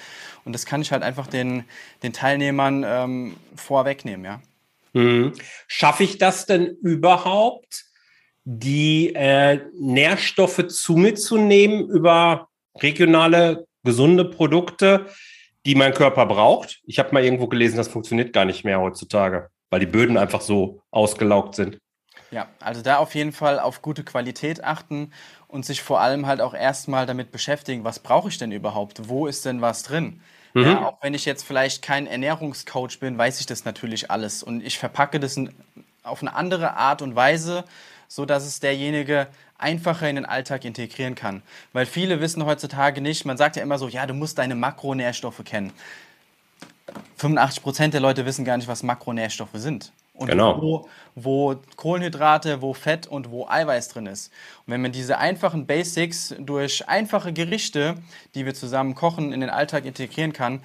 Und 0.44 0.54
das 0.54 0.66
kann 0.66 0.82
ich 0.82 0.92
halt 0.92 1.04
einfach 1.04 1.28
den, 1.28 1.66
den 2.02 2.14
Teilnehmern 2.14 2.84
ähm, 2.84 3.38
vorwegnehmen, 3.56 4.26
ja. 4.26 4.42
Mhm. 4.94 5.34
Schaffe 5.68 6.04
ich 6.04 6.18
das 6.18 6.48
denn 6.48 6.66
überhaupt? 6.82 7.89
Die 8.46 9.14
äh, 9.16 9.60
Nährstoffe 9.74 10.68
zu 10.68 10.96
mir 10.96 11.16
zu 11.16 11.38
nehmen 11.38 11.88
über 11.90 12.48
regionale, 12.82 13.66
gesunde 13.84 14.26
Produkte, 14.26 15.08
die 15.66 15.76
mein 15.76 15.94
Körper 15.94 16.26
braucht. 16.26 16.80
Ich 16.86 17.00
habe 17.00 17.14
mal 17.14 17.24
irgendwo 17.24 17.48
gelesen, 17.48 17.78
das 17.78 17.88
funktioniert 17.88 18.34
gar 18.34 18.46
nicht 18.46 18.64
mehr 18.64 18.80
heutzutage, 18.80 19.50
weil 19.70 19.80
die 19.80 19.86
Böden 19.86 20.18
einfach 20.18 20.42
so 20.42 20.82
ausgelaugt 20.92 21.56
sind. 21.56 21.78
Ja, 22.32 22.48
also 22.60 22.82
da 22.82 22.98
auf 22.98 23.16
jeden 23.16 23.32
Fall 23.32 23.60
auf 23.60 23.82
gute 23.82 24.04
Qualität 24.04 24.64
achten 24.64 25.12
und 25.48 25.66
sich 25.66 25.82
vor 25.82 26.00
allem 26.00 26.28
halt 26.28 26.42
auch 26.42 26.54
erstmal 26.54 27.06
damit 27.06 27.32
beschäftigen, 27.32 27.84
was 27.84 28.00
brauche 28.00 28.30
ich 28.30 28.38
denn 28.38 28.52
überhaupt? 28.52 29.10
Wo 29.10 29.26
ist 29.26 29.46
denn 29.46 29.62
was 29.62 29.84
drin? 29.84 30.22
Mhm. 30.54 30.64
Ja, 30.64 30.86
auch 30.86 30.98
wenn 31.02 31.14
ich 31.14 31.26
jetzt 31.26 31.44
vielleicht 31.44 31.82
kein 31.82 32.08
Ernährungscoach 32.08 33.00
bin, 33.00 33.18
weiß 33.18 33.40
ich 33.40 33.46
das 33.46 33.66
natürlich 33.66 34.12
alles 34.12 34.44
und 34.44 34.64
ich 34.64 34.78
verpacke 34.78 35.20
das 35.20 35.40
auf 36.04 36.22
eine 36.22 36.36
andere 36.36 36.76
Art 36.76 37.02
und 37.02 37.16
Weise 37.16 37.66
so 38.10 38.26
dass 38.26 38.46
es 38.46 38.60
derjenige 38.60 39.28
einfacher 39.58 40.10
in 40.10 40.18
den 40.18 40.26
Alltag 40.26 40.66
integrieren 40.66 41.16
kann. 41.16 41.42
Weil 41.72 41.86
viele 41.86 42.20
wissen 42.20 42.46
heutzutage 42.46 43.00
nicht, 43.00 43.24
man 43.24 43.38
sagt 43.38 43.56
ja 43.56 43.62
immer 43.62 43.78
so, 43.78 43.88
ja, 43.88 44.06
du 44.06 44.14
musst 44.14 44.38
deine 44.38 44.56
Makronährstoffe 44.56 45.44
kennen. 45.46 45.72
85 47.18 47.64
Prozent 47.64 47.94
der 47.94 48.02
Leute 48.02 48.26
wissen 48.26 48.44
gar 48.44 48.58
nicht, 48.58 48.68
was 48.68 48.84
Makronährstoffe 48.84 49.50
sind. 49.54 49.94
Und 50.14 50.28
genau. 50.28 50.62
wo, 50.62 50.90
wo 51.16 51.56
Kohlenhydrate, 51.78 52.62
wo 52.62 52.74
Fett 52.74 53.08
und 53.08 53.32
wo 53.32 53.48
Eiweiß 53.48 53.90
drin 53.90 54.06
ist. 54.06 54.34
Und 54.66 54.74
wenn 54.74 54.82
man 54.82 54.92
diese 54.92 55.18
einfachen 55.18 55.66
Basics 55.66 56.36
durch 56.40 56.90
einfache 56.90 57.32
Gerichte, 57.32 57.96
die 58.36 58.46
wir 58.46 58.54
zusammen 58.54 58.96
kochen, 58.96 59.32
in 59.32 59.40
den 59.40 59.50
Alltag 59.50 59.86
integrieren 59.86 60.34
kann, 60.34 60.62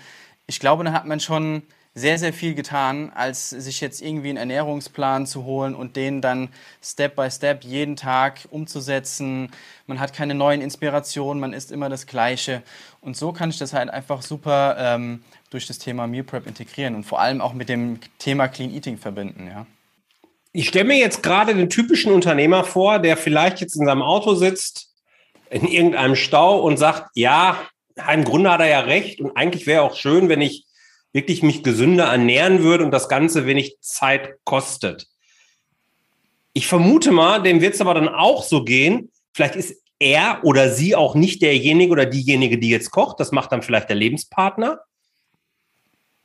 ich 0.46 0.58
glaube, 0.58 0.82
dann 0.82 0.92
hat 0.92 1.06
man 1.06 1.20
schon 1.20 1.62
sehr, 1.96 2.18
sehr 2.18 2.32
viel 2.32 2.54
getan, 2.54 3.12
als 3.14 3.50
sich 3.50 3.80
jetzt 3.80 4.02
irgendwie 4.02 4.30
einen 4.30 4.38
Ernährungsplan 4.38 5.26
zu 5.26 5.44
holen 5.44 5.76
und 5.76 5.94
den 5.94 6.20
dann 6.20 6.48
Step 6.82 7.14
by 7.14 7.30
Step 7.30 7.62
jeden 7.62 7.94
Tag 7.94 8.40
umzusetzen. 8.50 9.50
Man 9.86 10.00
hat 10.00 10.12
keine 10.12 10.34
neuen 10.34 10.60
Inspirationen, 10.60 11.40
man 11.40 11.52
isst 11.52 11.70
immer 11.70 11.88
das 11.88 12.06
Gleiche. 12.06 12.64
Und 13.00 13.16
so 13.16 13.32
kann 13.32 13.50
ich 13.50 13.58
das 13.58 13.72
halt 13.72 13.90
einfach 13.90 14.22
super 14.22 14.76
ähm, 14.76 15.22
durch 15.50 15.68
das 15.68 15.78
Thema 15.78 16.08
Meal 16.08 16.24
Prep 16.24 16.48
integrieren 16.48 16.96
und 16.96 17.04
vor 17.04 17.20
allem 17.20 17.40
auch 17.40 17.52
mit 17.52 17.68
dem 17.68 18.00
Thema 18.18 18.48
Clean 18.48 18.74
Eating 18.74 18.98
verbinden. 18.98 19.46
Ja. 19.46 19.66
Ich 20.50 20.68
stelle 20.68 20.86
mir 20.86 20.98
jetzt 20.98 21.22
gerade 21.22 21.54
den 21.54 21.70
typischen 21.70 22.12
Unternehmer 22.12 22.64
vor, 22.64 22.98
der 22.98 23.16
vielleicht 23.16 23.60
jetzt 23.60 23.76
in 23.76 23.86
seinem 23.86 24.02
Auto 24.02 24.34
sitzt, 24.34 24.90
in 25.48 25.66
irgendeinem 25.68 26.16
Stau 26.16 26.60
und 26.60 26.76
sagt, 26.76 27.10
ja, 27.14 27.56
im 28.12 28.24
Grunde 28.24 28.50
hat 28.50 28.60
er 28.60 28.68
ja 28.68 28.80
recht 28.80 29.20
und 29.20 29.36
eigentlich 29.36 29.68
wäre 29.68 29.82
auch 29.82 29.94
schön, 29.94 30.28
wenn 30.28 30.40
ich 30.40 30.64
wirklich 31.14 31.42
mich 31.42 31.62
gesünder 31.62 32.06
ernähren 32.06 32.62
würde 32.62 32.84
und 32.84 32.90
das 32.90 33.08
Ganze 33.08 33.46
wenig 33.46 33.76
Zeit 33.80 34.34
kostet. 34.44 35.06
Ich 36.52 36.66
vermute 36.66 37.12
mal, 37.12 37.42
dem 37.42 37.60
wird 37.60 37.74
es 37.74 37.80
aber 37.80 37.94
dann 37.94 38.08
auch 38.08 38.42
so 38.42 38.64
gehen. 38.64 39.10
Vielleicht 39.32 39.56
ist 39.56 39.82
er 39.98 40.40
oder 40.42 40.70
sie 40.70 40.94
auch 40.94 41.14
nicht 41.14 41.40
derjenige 41.40 41.92
oder 41.92 42.04
diejenige, 42.04 42.58
die 42.58 42.68
jetzt 42.68 42.90
kocht. 42.90 43.20
Das 43.20 43.32
macht 43.32 43.52
dann 43.52 43.62
vielleicht 43.62 43.88
der 43.88 43.96
Lebenspartner. 43.96 44.80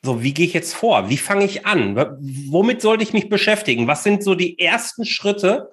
So, 0.03 0.23
wie 0.23 0.33
gehe 0.33 0.45
ich 0.45 0.53
jetzt 0.53 0.73
vor? 0.73 1.09
Wie 1.09 1.17
fange 1.17 1.45
ich 1.45 1.65
an? 1.65 1.95
Womit 2.49 2.81
sollte 2.81 3.03
ich 3.03 3.13
mich 3.13 3.29
beschäftigen? 3.29 3.87
Was 3.87 4.03
sind 4.03 4.23
so 4.23 4.33
die 4.33 4.57
ersten 4.57 5.05
Schritte, 5.05 5.71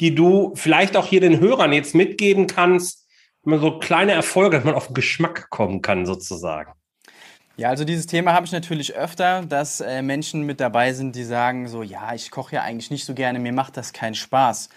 die 0.00 0.14
du 0.14 0.52
vielleicht 0.56 0.96
auch 0.96 1.06
hier 1.06 1.20
den 1.20 1.38
Hörern 1.38 1.72
jetzt 1.72 1.94
mitgeben 1.94 2.46
kannst, 2.46 3.06
wenn 3.42 3.52
man 3.52 3.60
so 3.60 3.78
kleine 3.78 4.12
Erfolge, 4.12 4.56
dass 4.56 4.64
man 4.64 4.74
auf 4.74 4.88
den 4.88 4.94
Geschmack 4.94 5.50
kommen 5.50 5.82
kann, 5.82 6.04
sozusagen? 6.06 6.72
Ja, 7.56 7.68
also 7.68 7.84
dieses 7.84 8.06
Thema 8.06 8.32
habe 8.32 8.46
ich 8.46 8.52
natürlich 8.52 8.94
öfter, 8.94 9.42
dass 9.42 9.80
äh, 9.80 10.02
Menschen 10.02 10.42
mit 10.42 10.60
dabei 10.60 10.92
sind, 10.92 11.14
die 11.14 11.22
sagen 11.22 11.68
so, 11.68 11.82
ja, 11.82 12.12
ich 12.12 12.32
koche 12.32 12.56
ja 12.56 12.62
eigentlich 12.62 12.90
nicht 12.90 13.04
so 13.04 13.14
gerne, 13.14 13.38
mir 13.38 13.52
macht 13.52 13.76
das 13.76 13.92
keinen 13.92 14.16
Spaß. 14.16 14.68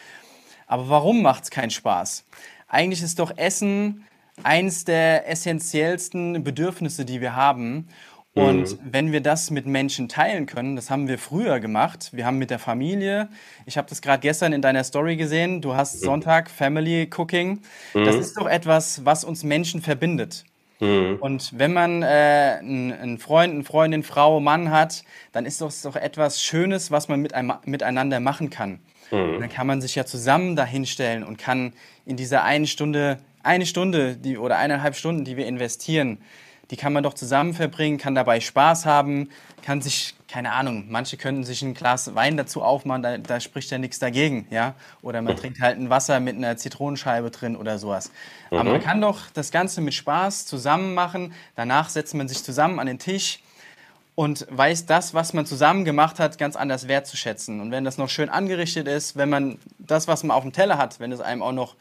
Aber 0.68 0.90
warum 0.90 1.24
macht 1.24 1.46
es 1.46 1.50
keinen 1.50 1.72
Spaß? 1.72 2.24
Eigentlich 2.68 3.02
ist 3.02 3.18
doch 3.20 3.36
Essen 3.36 4.06
eins 4.44 4.86
der 4.86 5.28
essentiellsten 5.28 6.44
Bedürfnisse, 6.44 7.06
die 7.06 7.22
wir 7.22 7.36
haben. 7.36 7.88
Und 8.36 8.70
mhm. 8.70 8.80
wenn 8.84 9.12
wir 9.12 9.22
das 9.22 9.50
mit 9.50 9.66
Menschen 9.66 10.08
teilen 10.08 10.46
können, 10.46 10.76
das 10.76 10.92
haben 10.92 11.08
wir 11.08 11.18
früher 11.18 11.60
gemacht. 11.60 12.10
Wir 12.12 12.28
haben 12.28 12.38
mit 12.38 12.52
der 12.52 12.60
Familie, 12.60 13.30
ich 13.66 13.80
habe 13.80 13.90
das 13.90 14.04
gerade 14.04 14.22
gestern 14.22 14.54
in 14.54 14.62
deiner 14.62 14.84
Story 14.84 15.16
gesehen, 15.16 15.62
du 15.62 15.74
hast 15.74 15.96
mhm. 15.96 16.06
Sonntag 16.06 16.52
Family 16.52 17.10
Cooking. 17.18 17.62
Mhm. 17.96 18.06
Das 18.06 18.16
ist 18.16 18.38
doch 18.38 18.46
etwas, 18.46 19.04
was 19.04 19.24
uns 19.24 19.44
Menschen 19.44 19.82
verbindet. 19.82 20.46
Mhm. 20.80 21.18
Und 21.20 21.58
wenn 21.58 21.74
man 21.74 22.04
äh, 22.04 22.58
einen 22.60 23.18
Freund, 23.18 23.54
eine 23.54 23.64
Freundin, 23.64 24.04
Frau, 24.04 24.40
Mann 24.40 24.72
hat, 24.72 25.04
dann 25.32 25.46
ist 25.46 25.62
das 25.62 25.82
doch 25.82 25.96
etwas 25.96 26.42
Schönes, 26.42 26.92
was 26.92 27.08
man 27.08 27.22
mit 27.22 27.34
einem, 27.34 27.54
miteinander 27.66 28.20
machen 28.20 28.50
kann. 28.50 28.80
Mhm. 29.12 29.40
Dann 29.40 29.50
kann 29.50 29.68
man 29.68 29.82
sich 29.82 29.96
ja 29.96 30.06
zusammen 30.06 30.56
dahinstellen 30.56 31.24
und 31.24 31.38
kann 31.38 31.74
in 32.06 32.18
dieser 32.18 32.44
einen 32.44 32.68
Stunde, 32.68 33.18
eine 33.44 33.66
Stunde 33.66 34.18
die, 34.18 34.38
oder 34.38 34.58
eineinhalb 34.58 34.96
Stunden, 34.96 35.24
die 35.24 35.38
wir 35.38 35.48
investieren, 35.48 36.20
die 36.72 36.78
kann 36.78 36.94
man 36.94 37.04
doch 37.04 37.14
zusammen 37.14 37.54
verbringen, 37.54 37.98
kann 37.98 38.16
dabei 38.16 38.40
Spaß 38.40 38.86
haben, 38.86 39.30
kann 39.64 39.82
sich, 39.82 40.16
keine 40.28 40.52
Ahnung, 40.52 40.86
manche 40.90 41.18
könnten 41.18 41.44
sich 41.44 41.62
ein 41.62 41.74
Glas 41.74 42.14
Wein 42.16 42.38
dazu 42.38 42.62
aufmachen, 42.62 43.04
da, 43.04 43.18
da 43.18 43.40
spricht 43.40 43.72
ja 43.72 43.78
nichts 43.78 44.00
dagegen, 44.00 44.48
ja. 44.50 44.76
Oder 45.02 45.22
man 45.22 45.36
trinkt 45.36 45.62
halt 45.62 45.78
ein 45.78 45.90
Wasser 45.90 46.20
mit 46.20 46.36
einer 46.36 46.58
Zitronenscheibe 46.58 47.32
drin 47.32 47.56
oder 47.56 47.78
sowas. 47.78 48.12
Mhm. 48.52 48.58
Aber 48.58 48.72
man 48.72 48.82
kann 48.82 49.02
doch 49.02 49.30
das 49.34 49.52
Ganze 49.52 49.82
mit 49.82 49.94
Spaß 49.94 50.46
zusammen 50.46 50.94
machen. 50.94 51.34
Danach 51.56 51.90
setzt 51.90 52.14
man 52.14 52.28
sich 52.28 52.44
zusammen 52.44 52.80
an 52.80 52.88
den 52.88 53.00
Tisch 53.00 53.40
und 54.16 54.48
weiß 54.50 54.88
das, 54.88 55.14
was 55.14 55.34
man 55.34 55.46
zusammen 55.46 55.86
gemacht 55.86 56.20
hat, 56.20 56.38
ganz 56.38 56.56
anders 56.56 56.88
wertzuschätzen. 56.88 57.62
Und 57.62 57.72
wenn 57.72 57.84
das 57.84 57.98
noch 57.98 58.10
schön 58.10 58.30
angerichtet 58.30 58.88
ist, 58.88 59.16
wenn 59.16 59.30
man 59.30 59.60
das, 59.78 60.08
was 60.08 60.24
man 60.24 60.36
auf 60.36 60.44
dem 60.44 60.54
Teller 60.54 60.78
hat, 60.78 61.00
wenn 61.00 61.12
es 61.12 61.22
einem 61.22 61.44
auch 61.44 61.52
noch 61.52 61.76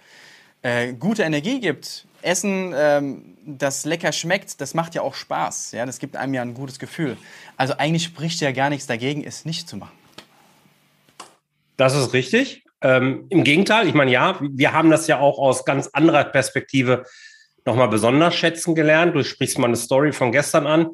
äh, 0.62 0.93
gute 0.93 1.23
Energie 1.23 1.61
gibt, 1.61 2.07
Essen, 2.26 2.75
ähm, 2.76 3.37
das 3.47 3.85
lecker 3.85 4.12
schmeckt, 4.12 4.61
das 4.61 4.75
macht 4.75 4.95
ja 4.95 5.02
auch 5.02 5.14
Spaß. 5.14 5.73
Ja? 5.73 5.87
Das 5.87 5.99
gibt 5.99 6.16
einem 6.16 6.35
ja 6.35 6.42
ein 6.42 6.54
gutes 6.54 6.78
Gefühl. 6.78 7.16
Also 7.56 7.75
eigentlich 7.78 8.04
spricht 8.04 8.40
ja 8.40 8.52
gar 8.52 8.68
nichts 8.68 8.87
dagegen, 8.87 9.25
es 9.25 9.45
nicht 9.45 9.68
zu 9.68 9.76
machen. 9.76 9.97
Das 11.76 11.95
ist 11.95 12.12
richtig. 12.12 12.64
Ähm, 12.83 13.26
Im 13.30 13.45
Gegenteil, 13.45 13.87
ich 13.87 13.95
meine, 13.95 14.11
ja, 14.11 14.38
wir 14.40 14.73
haben 14.73 14.90
das 14.90 15.06
ja 15.06 15.18
auch 15.21 15.38
aus 15.38 15.64
ganz 15.64 15.88
anderer 15.88 16.25
Perspektive 16.25 17.04
nochmal 17.64 17.88
besonders 17.88 18.35
schätzen 18.35 18.75
gelernt. 18.75 19.14
Du 19.14 19.25
sprichst 19.25 19.59
mal 19.59 19.68
eine 19.68 19.76
Story 19.76 20.12
von 20.12 20.33
gestern 20.33 20.66
an 20.66 20.90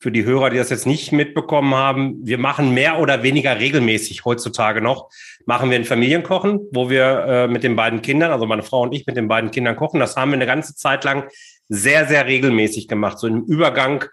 für 0.00 0.12
die 0.12 0.24
Hörer, 0.24 0.50
die 0.50 0.58
das 0.58 0.70
jetzt 0.70 0.86
nicht 0.86 1.10
mitbekommen 1.12 1.74
haben, 1.74 2.18
wir 2.22 2.38
machen 2.38 2.72
mehr 2.72 3.00
oder 3.00 3.22
weniger 3.22 3.58
regelmäßig 3.58 4.24
heutzutage 4.24 4.80
noch, 4.80 5.10
machen 5.44 5.70
wir 5.70 5.76
ein 5.76 5.84
Familienkochen, 5.84 6.60
wo 6.72 6.88
wir 6.88 7.24
äh, 7.26 7.48
mit 7.48 7.64
den 7.64 7.74
beiden 7.74 8.00
Kindern, 8.00 8.30
also 8.30 8.46
meine 8.46 8.62
Frau 8.62 8.82
und 8.82 8.94
ich 8.94 9.06
mit 9.06 9.16
den 9.16 9.26
beiden 9.26 9.50
Kindern 9.50 9.76
kochen. 9.76 9.98
Das 9.98 10.16
haben 10.16 10.30
wir 10.30 10.36
eine 10.36 10.46
ganze 10.46 10.76
Zeit 10.76 11.02
lang 11.04 11.28
sehr, 11.68 12.06
sehr 12.06 12.26
regelmäßig 12.26 12.86
gemacht, 12.86 13.18
so 13.18 13.26
im 13.26 13.44
Übergang 13.44 14.04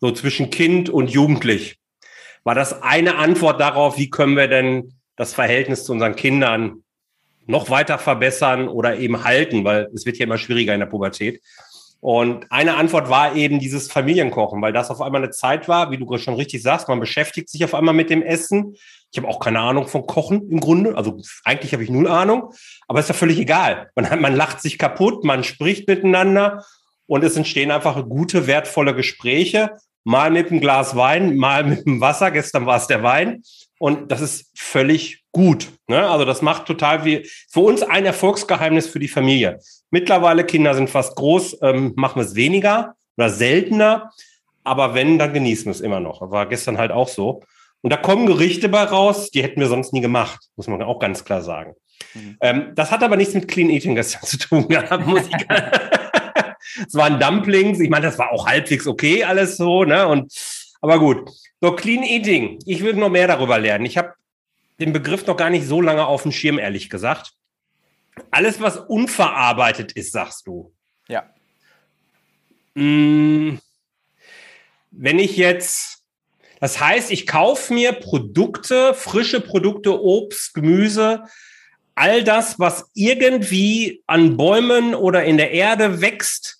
so 0.00 0.10
zwischen 0.10 0.50
Kind 0.50 0.90
und 0.90 1.10
Jugendlich. 1.10 1.78
War 2.44 2.54
das 2.54 2.82
eine 2.82 3.16
Antwort 3.16 3.60
darauf, 3.60 3.98
wie 3.98 4.10
können 4.10 4.36
wir 4.36 4.48
denn 4.48 4.94
das 5.16 5.34
Verhältnis 5.34 5.84
zu 5.84 5.92
unseren 5.92 6.16
Kindern 6.16 6.82
noch 7.46 7.70
weiter 7.70 7.98
verbessern 7.98 8.68
oder 8.68 8.98
eben 8.98 9.24
halten, 9.24 9.64
weil 9.64 9.88
es 9.94 10.04
wird 10.04 10.18
ja 10.18 10.24
immer 10.24 10.38
schwieriger 10.38 10.74
in 10.74 10.80
der 10.80 10.86
Pubertät. 10.86 11.42
Und 12.00 12.46
eine 12.50 12.76
Antwort 12.76 13.10
war 13.10 13.34
eben 13.34 13.58
dieses 13.58 13.90
Familienkochen, 13.90 14.62
weil 14.62 14.72
das 14.72 14.90
auf 14.90 15.00
einmal 15.00 15.22
eine 15.22 15.32
Zeit 15.32 15.66
war, 15.66 15.90
wie 15.90 15.96
du 15.96 16.16
schon 16.18 16.34
richtig 16.34 16.62
sagst, 16.62 16.88
man 16.88 17.00
beschäftigt 17.00 17.48
sich 17.48 17.64
auf 17.64 17.74
einmal 17.74 17.94
mit 17.94 18.08
dem 18.08 18.22
Essen. 18.22 18.76
Ich 19.10 19.18
habe 19.18 19.26
auch 19.26 19.40
keine 19.40 19.60
Ahnung 19.60 19.88
von 19.88 20.06
Kochen 20.06 20.48
im 20.48 20.60
Grunde. 20.60 20.96
Also 20.96 21.20
eigentlich 21.44 21.72
habe 21.72 21.82
ich 21.82 21.90
null 21.90 22.06
Ahnung, 22.06 22.52
aber 22.86 23.00
ist 23.00 23.08
ja 23.08 23.14
völlig 23.14 23.38
egal. 23.38 23.90
Man, 23.96 24.20
man 24.20 24.36
lacht 24.36 24.60
sich 24.60 24.78
kaputt, 24.78 25.24
man 25.24 25.42
spricht 25.42 25.88
miteinander 25.88 26.64
und 27.06 27.24
es 27.24 27.36
entstehen 27.36 27.72
einfach 27.72 28.00
gute, 28.08 28.46
wertvolle 28.46 28.94
Gespräche. 28.94 29.72
Mal 30.04 30.30
mit 30.30 30.50
einem 30.50 30.60
Glas 30.60 30.94
Wein, 30.94 31.36
mal 31.36 31.64
mit 31.64 31.84
dem 31.84 32.00
Wasser. 32.00 32.30
Gestern 32.30 32.64
war 32.64 32.76
es 32.76 32.86
der 32.86 33.02
Wein. 33.02 33.42
Und 33.78 34.10
das 34.10 34.20
ist 34.20 34.50
völlig 34.56 35.24
gut. 35.32 35.68
Ne? 35.86 36.08
Also 36.08 36.24
das 36.24 36.42
macht 36.42 36.66
total 36.66 37.04
wie 37.04 37.28
für 37.48 37.60
uns 37.60 37.82
ein 37.82 38.04
Erfolgsgeheimnis 38.04 38.88
für 38.88 38.98
die 38.98 39.08
Familie. 39.08 39.60
Mittlerweile 39.90 40.44
Kinder 40.44 40.74
sind 40.74 40.90
fast 40.90 41.16
groß, 41.16 41.58
ähm, 41.62 41.92
machen 41.96 42.16
wir 42.16 42.26
es 42.26 42.34
weniger 42.34 42.94
oder 43.16 43.30
seltener. 43.30 44.10
Aber 44.64 44.94
wenn, 44.94 45.18
dann 45.18 45.32
genießen 45.32 45.66
wir 45.66 45.72
es 45.72 45.80
immer 45.80 46.00
noch. 46.00 46.20
War 46.30 46.46
gestern 46.46 46.78
halt 46.78 46.90
auch 46.90 47.08
so. 47.08 47.42
Und 47.80 47.92
da 47.92 47.96
kommen 47.96 48.26
Gerichte 48.26 48.68
bei 48.68 48.82
raus, 48.82 49.30
die 49.30 49.42
hätten 49.42 49.60
wir 49.60 49.68
sonst 49.68 49.92
nie 49.92 50.00
gemacht, 50.00 50.40
muss 50.56 50.66
man 50.66 50.82
auch 50.82 50.98
ganz 50.98 51.24
klar 51.24 51.42
sagen. 51.42 51.74
Mhm. 52.14 52.36
Ähm, 52.40 52.72
das 52.74 52.90
hat 52.90 53.02
aber 53.02 53.16
nichts 53.16 53.34
mit 53.34 53.46
Clean 53.46 53.70
Eating 53.70 53.94
gestern 53.94 54.22
zu 54.24 54.38
tun 54.38 54.68
gehabt, 54.68 55.06
muss 55.06 55.22
ich 55.28 55.46
Es 56.86 56.94
waren 56.94 57.18
Dumplings, 57.18 57.80
ich 57.80 57.90
meine, 57.90 58.06
das 58.06 58.18
war 58.18 58.32
auch 58.32 58.46
halbwegs 58.46 58.86
okay, 58.86 59.24
alles 59.24 59.56
so, 59.56 59.84
ne? 59.84 60.06
Und 60.06 60.32
aber 60.80 60.98
gut. 60.98 61.30
So, 61.60 61.72
Clean 61.72 62.02
Eating. 62.02 62.58
Ich 62.66 62.82
will 62.82 62.94
noch 62.94 63.08
mehr 63.08 63.26
darüber 63.26 63.58
lernen. 63.58 63.86
Ich 63.86 63.98
habe 63.98 64.14
den 64.80 64.92
Begriff 64.92 65.26
noch 65.26 65.36
gar 65.36 65.50
nicht 65.50 65.66
so 65.66 65.80
lange 65.80 66.06
auf 66.06 66.22
dem 66.22 66.32
Schirm, 66.32 66.58
ehrlich 66.58 66.88
gesagt. 66.88 67.32
Alles, 68.30 68.60
was 68.60 68.76
unverarbeitet 68.76 69.92
ist, 69.92 70.12
sagst 70.12 70.46
du. 70.46 70.72
Ja. 71.08 71.28
Hm, 72.74 73.60
wenn 74.90 75.18
ich 75.18 75.36
jetzt, 75.36 76.04
das 76.60 76.80
heißt, 76.80 77.10
ich 77.10 77.26
kaufe 77.26 77.72
mir 77.74 77.92
Produkte, 77.92 78.94
frische 78.94 79.40
Produkte, 79.40 80.00
Obst, 80.00 80.54
Gemüse, 80.54 81.24
all 81.94 82.22
das, 82.22 82.58
was 82.58 82.90
irgendwie 82.94 84.02
an 84.06 84.36
Bäumen 84.36 84.94
oder 84.94 85.24
in 85.24 85.36
der 85.36 85.50
Erde 85.50 86.00
wächst, 86.00 86.58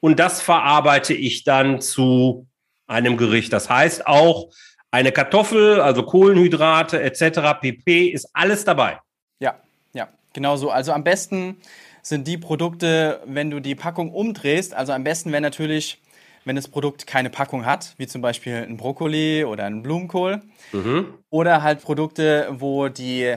und 0.00 0.20
das 0.20 0.42
verarbeite 0.42 1.14
ich 1.14 1.44
dann 1.44 1.80
zu 1.80 2.46
einem 2.86 3.16
Gericht. 3.16 3.52
Das 3.52 3.68
heißt 3.68 4.06
auch 4.06 4.50
eine 4.90 5.10
Kartoffel, 5.10 5.80
also 5.80 6.04
Kohlenhydrate 6.04 7.02
etc. 7.02 7.60
pp. 7.60 8.08
ist 8.08 8.28
alles 8.32 8.64
dabei. 8.64 9.00
Ja, 9.40 9.56
ja, 9.92 10.08
genau 10.32 10.56
so. 10.56 10.70
Also 10.70 10.92
am 10.92 11.02
besten 11.02 11.56
sind 12.02 12.28
die 12.28 12.38
Produkte, 12.38 13.20
wenn 13.26 13.50
du 13.50 13.60
die 13.60 13.74
Packung 13.74 14.12
umdrehst. 14.12 14.74
Also 14.74 14.92
am 14.92 15.02
besten 15.02 15.32
wäre 15.32 15.40
natürlich, 15.40 16.00
wenn 16.44 16.54
das 16.54 16.68
Produkt 16.68 17.06
keine 17.06 17.30
Packung 17.30 17.64
hat, 17.64 17.94
wie 17.96 18.06
zum 18.06 18.20
Beispiel 18.20 18.54
ein 18.54 18.76
Brokkoli 18.76 19.44
oder 19.44 19.64
ein 19.64 19.82
Blumenkohl. 19.82 20.42
Mhm. 20.72 21.14
Oder 21.30 21.62
halt 21.62 21.82
Produkte, 21.82 22.48
wo 22.52 22.88
die, 22.88 23.34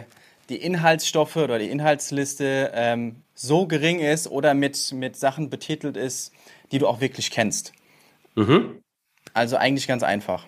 die 0.50 0.58
Inhaltsstoffe 0.58 1.38
oder 1.38 1.58
die 1.58 1.70
Inhaltsliste 1.70 2.72
ähm, 2.75 3.24
so 3.34 3.66
gering 3.66 4.00
ist 4.00 4.27
oder 4.27 4.54
mit, 4.54 4.92
mit 4.94 5.16
Sachen 5.16 5.50
betitelt 5.50 5.96
ist, 5.96 6.34
die 6.72 6.80
du 6.80 6.88
auch 6.88 7.00
wirklich 7.00 7.32
kennst. 7.32 7.72
Mhm. 8.36 8.82
Also 9.38 9.56
eigentlich 9.56 9.88
ganz 9.88 10.01
einfach. 10.01 10.48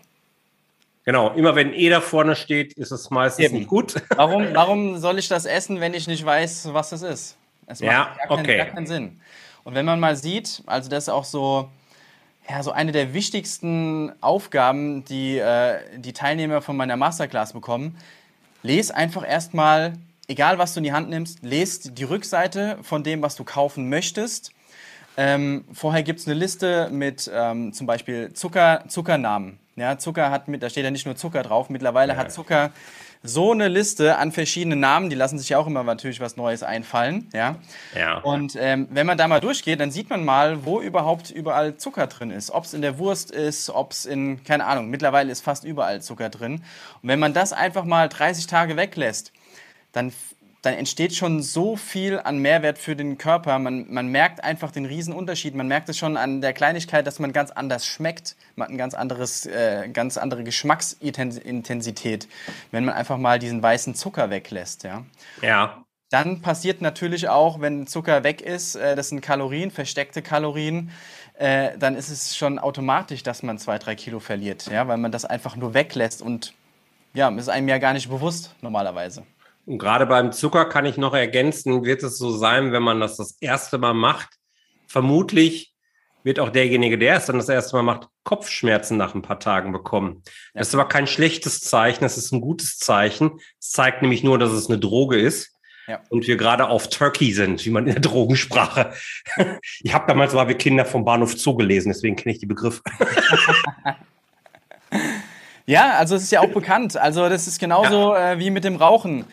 Genau, 1.06 1.32
immer 1.34 1.56
wenn 1.56 1.74
E 1.74 1.90
da 1.90 2.02
vorne 2.02 2.36
steht, 2.36 2.74
ist 2.74 2.92
es 2.92 3.12
meistens 3.12 3.46
Eben. 3.46 3.58
nicht 3.58 3.68
gut. 3.68 3.96
Warum, 4.16 4.48
warum 4.54 4.98
soll 4.98 5.20
ich 5.20 5.28
das 5.28 5.46
essen, 5.46 5.80
wenn 5.80 5.94
ich 5.94 6.08
nicht 6.08 6.26
weiß, 6.26 6.70
was 6.74 6.92
es 6.92 7.04
ist? 7.04 7.38
Es 7.68 7.82
macht 7.82 7.92
ja, 7.92 8.16
gar, 8.28 8.38
keinen, 8.38 8.58
gar 8.58 8.66
keinen 8.66 8.88
Sinn. 8.88 9.22
Und 9.64 9.76
wenn 9.76 9.86
man 9.86 10.00
mal 10.00 10.16
sieht, 10.16 10.64
also 10.66 10.90
das 10.90 11.04
ist 11.04 11.10
auch 11.10 11.24
so, 11.24 11.70
ja, 12.50 12.64
so 12.64 12.72
eine 12.72 12.92
der 12.92 13.14
wichtigsten 13.14 14.12
Aufgaben, 14.22 15.06
die 15.06 15.38
äh, 15.38 15.80
die 15.98 16.14
Teilnehmer 16.14 16.62
von 16.62 16.76
meiner 16.76 16.98
Masterclass 16.98 17.54
bekommen, 17.54 17.96
les 18.64 18.90
einfach 18.90 19.28
erstmal, 19.28 19.94
egal 20.28 20.58
was 20.58 20.74
du 20.74 20.80
in 20.80 20.86
die 20.86 20.94
Hand 20.94 21.10
nimmst, 21.10 21.44
lest 21.44 21.98
die 22.00 22.04
Rückseite 22.06 22.80
von 22.82 23.04
dem, 23.04 23.22
was 23.22 23.36
du 23.36 23.44
kaufen 23.44 23.88
möchtest 23.90 24.52
ähm, 25.22 25.66
vorher 25.74 26.02
gibt 26.02 26.22
es 26.22 26.28
eine 26.28 26.36
Liste 26.36 26.88
mit 26.94 27.30
ähm, 27.34 27.74
zum 27.74 27.86
Beispiel 27.86 28.32
Zucker, 28.32 28.86
Zuckernamen. 28.88 29.60
Ja, 29.76 29.98
Zucker 29.98 30.32
hat 30.32 30.48
mit, 30.48 30.64
da 30.64 30.70
steht 30.70 30.86
ja 30.86 30.92
nicht 30.92 31.06
nur 31.06 31.18
Zucker 31.18 31.44
drauf, 31.44 31.70
mittlerweile 31.70 32.14
ja. 32.14 32.20
hat 32.20 32.32
Zucker 32.32 32.72
so 33.22 33.52
eine 33.52 33.68
Liste 33.68 34.16
an 34.16 34.32
verschiedenen 34.32 34.80
Namen, 34.80 35.10
die 35.10 35.18
lassen 35.18 35.38
sich 35.38 35.50
ja 35.50 35.58
auch 35.58 35.68
immer 35.68 35.84
natürlich 35.84 36.22
was 36.22 36.38
Neues 36.38 36.64
einfallen. 36.64 37.28
Ja. 37.34 37.58
ja. 37.94 38.20
Und 38.20 38.56
ähm, 38.58 38.88
wenn 38.92 39.06
man 39.06 39.18
da 39.18 39.28
mal 39.28 39.42
durchgeht, 39.42 39.82
dann 39.82 39.92
sieht 39.92 40.10
man 40.10 40.24
mal, 40.24 40.64
wo 40.64 40.80
überhaupt 40.80 41.32
überall 41.32 41.76
Zucker 41.76 42.08
drin 42.08 42.32
ist. 42.32 42.52
Ob 42.52 42.64
es 42.64 42.74
in 42.74 42.82
der 42.82 42.98
Wurst 42.98 43.30
ist, 43.30 43.70
ob 43.72 43.92
es 43.92 44.06
in, 44.06 44.42
keine 44.46 44.66
Ahnung, 44.66 44.90
mittlerweile 44.90 45.34
ist 45.34 45.42
fast 45.42 45.66
überall 45.66 46.02
Zucker 46.02 46.30
drin. 46.30 46.64
Und 47.02 47.10
wenn 47.10 47.20
man 47.20 47.34
das 47.34 47.52
einfach 47.52 47.84
mal 47.84 48.08
30 48.08 48.48
Tage 48.48 48.78
weglässt, 48.78 49.34
dann 49.92 50.14
dann 50.62 50.74
entsteht 50.74 51.16
schon 51.16 51.42
so 51.42 51.78
viel 51.78 52.20
an 52.20 52.40
Mehrwert 52.40 52.78
für 52.78 52.96
den 52.96 53.18
Körper. 53.18 53.60
Man, 53.60 53.86
man 53.90 54.08
merkt 54.10 54.44
einfach 54.44 54.72
den 54.72 54.86
Riesenunterschied. 54.86 55.56
Man 55.56 55.68
merkt 55.68 55.88
es 55.88 55.98
schon 55.98 56.18
an 56.18 56.42
der 56.42 56.52
Kleinigkeit, 56.52 57.08
dass 57.08 57.20
man 57.20 57.32
ganz 57.32 57.52
anders 57.52 57.86
schmeckt. 57.86 58.36
Man 58.56 58.66
hat 58.66 58.70
eine 58.70 58.78
ganz, 58.78 58.94
anderes, 58.94 59.46
äh, 59.46 59.88
ganz 59.94 60.18
andere 60.18 60.44
Geschmacksintensität, 60.44 62.28
wenn 62.72 62.86
man 62.86 62.94
einfach 62.94 63.18
mal 63.18 63.40
diesen 63.40 63.64
weißen 63.64 63.96
Zucker 63.96 64.30
weglässt. 64.30 64.84
Ja. 64.84 65.06
ja. 65.42 65.84
Dann 66.10 66.42
passiert 66.42 66.82
natürlich 66.82 67.30
auch, 67.30 67.62
wenn 67.62 67.88
Zucker 67.88 68.24
weg 68.24 68.42
ist, 68.42 68.76
äh, 68.76 68.96
das 68.96 69.10
sind 69.10 69.22
Kalorien, 69.22 69.72
versteckte 69.72 70.22
Kalorien, 70.22 70.92
äh, 71.36 71.78
dann 71.78 71.96
ist 71.96 72.10
es 72.10 72.36
schon 72.36 72.60
automatisch, 72.60 73.24
dass 73.24 73.44
man 73.44 73.60
zwei, 73.60 73.78
drei 73.78 73.96
Kilo 73.96 74.20
verliert, 74.20 74.68
ja, 74.70 74.88
weil 74.88 74.98
man 74.98 75.12
das 75.12 75.24
einfach 75.24 75.56
nur 75.56 75.74
weglässt 75.74 76.22
und 76.22 76.54
ja, 77.14 77.30
ist 77.30 77.48
einem 77.48 77.70
ja 77.70 77.78
gar 77.78 77.94
nicht 77.94 78.10
bewusst 78.10 78.56
normalerweise. 78.62 79.24
Und 79.70 79.78
gerade 79.78 80.08
beim 80.08 80.32
Zucker 80.32 80.66
kann 80.66 80.88
ich 80.88 80.98
noch 80.98 81.14
ergänzen, 81.14 81.86
wird 81.86 82.02
es 82.02 82.18
so 82.18 82.32
sein, 82.32 82.72
wenn 82.72 82.82
man 82.82 83.00
das 83.00 83.18
das 83.18 83.38
erste 83.40 83.78
Mal 83.78 83.94
macht, 83.94 84.30
vermutlich 84.88 85.76
wird 86.24 86.40
auch 86.40 86.50
derjenige, 86.50 86.98
der 86.98 87.18
es 87.18 87.28
dann 87.28 87.38
das 87.38 87.50
erste 87.50 87.76
Mal 87.76 87.84
macht, 87.84 88.08
Kopfschmerzen 88.24 88.98
nach 88.98 89.14
ein 89.14 89.22
paar 89.22 89.40
Tagen 89.40 89.72
bekommen. 89.72 90.24
Das 90.56 90.70
ist 90.70 90.74
aber 90.74 90.88
kein 90.88 91.06
schlechtes 91.06 91.62
Zeichen, 91.62 92.04
das 92.04 92.18
ist 92.18 92.32
ein 92.32 92.42
gutes 92.42 92.80
Zeichen. 92.80 93.40
Es 93.60 93.70
zeigt 93.70 94.02
nämlich 94.02 94.24
nur, 94.24 94.40
dass 94.40 94.50
es 94.50 94.70
eine 94.70 94.80
Droge 94.80 95.20
ist. 95.20 95.56
Ja. 95.88 96.02
Und 96.10 96.26
wir 96.26 96.36
gerade 96.36 96.68
auf 96.68 96.90
Turkey 96.90 97.32
sind, 97.32 97.64
wie 97.64 97.70
man 97.70 97.86
in 97.86 97.94
der 97.94 98.02
Drogensprache. 98.02 98.92
Ich 99.84 99.94
habe 99.94 100.08
damals 100.08 100.34
mal 100.34 100.48
wir 100.48 100.58
Kinder 100.58 100.84
vom 100.84 101.06
Bahnhof 101.06 101.38
Zoo 101.38 101.56
gelesen, 101.56 101.90
deswegen 101.90 102.16
kenne 102.16 102.34
ich 102.34 102.40
die 102.40 102.48
Begriffe. 102.48 102.82
ja, 105.68 105.92
also 105.92 106.16
es 106.16 106.24
ist 106.24 106.32
ja 106.32 106.42
auch 106.42 106.50
bekannt. 106.50 106.98
Also 106.98 107.30
das 107.30 107.48
ist 107.48 107.60
genauso 107.60 108.16
ja. 108.16 108.32
äh, 108.32 108.40
wie 108.40 108.50
mit 108.50 108.64
dem 108.64 108.76
Rauchen. 108.76 109.26